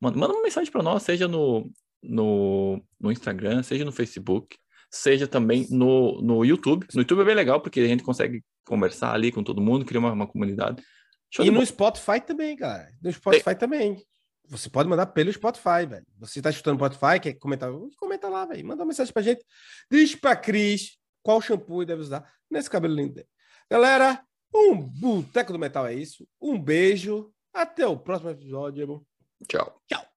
manda, 0.00 0.18
manda 0.18 0.34
uma 0.34 0.42
mensagem 0.42 0.70
para 0.70 0.82
nós, 0.82 1.02
seja 1.02 1.26
no, 1.26 1.70
no, 2.02 2.82
no 3.00 3.10
Instagram, 3.10 3.62
seja 3.62 3.84
no 3.84 3.92
Facebook 3.92 4.56
seja 4.90 5.26
também 5.26 5.66
no, 5.70 6.20
no 6.22 6.44
YouTube. 6.44 6.86
No 6.94 7.02
YouTube 7.02 7.20
é 7.20 7.24
bem 7.24 7.34
legal, 7.34 7.60
porque 7.60 7.80
a 7.80 7.86
gente 7.86 8.02
consegue 8.02 8.42
conversar 8.64 9.12
ali 9.12 9.30
com 9.30 9.42
todo 9.42 9.60
mundo, 9.60 9.84
criar 9.84 10.00
uma, 10.00 10.12
uma 10.12 10.26
comunidade. 10.26 10.82
Show 11.30 11.44
e 11.44 11.50
no 11.50 11.64
Spotify 11.64 12.20
também, 12.20 12.56
cara. 12.56 12.88
No 13.02 13.12
Spotify 13.12 13.54
também. 13.54 14.02
Você 14.48 14.70
pode 14.70 14.88
mandar 14.88 15.06
pelo 15.06 15.32
Spotify, 15.32 15.86
velho. 15.88 16.06
Você 16.18 16.40
tá 16.40 16.50
escutando 16.50 16.78
Spotify, 16.78 17.20
quer 17.20 17.34
comentar? 17.34 17.70
Comenta 17.98 18.28
lá, 18.28 18.46
velho. 18.46 18.66
Manda 18.66 18.82
uma 18.82 18.88
mensagem 18.88 19.12
pra 19.12 19.22
gente. 19.22 19.44
Diz 19.90 20.14
pra 20.14 20.34
Cris 20.34 20.98
qual 21.22 21.40
shampoo 21.40 21.84
deve 21.84 22.00
usar 22.00 22.30
nesse 22.50 22.70
cabelo 22.70 22.94
lindo 22.94 23.14
dele. 23.14 23.28
Galera, 23.70 24.24
Um 24.54 24.76
Boteco 24.76 25.52
do 25.52 25.58
Metal 25.58 25.86
é 25.86 25.94
isso. 25.94 26.26
Um 26.40 26.58
beijo. 26.58 27.30
Até 27.52 27.86
o 27.86 27.98
próximo 27.98 28.30
episódio. 28.30 29.04
Tchau. 29.46 29.80
Tchau. 29.86 30.07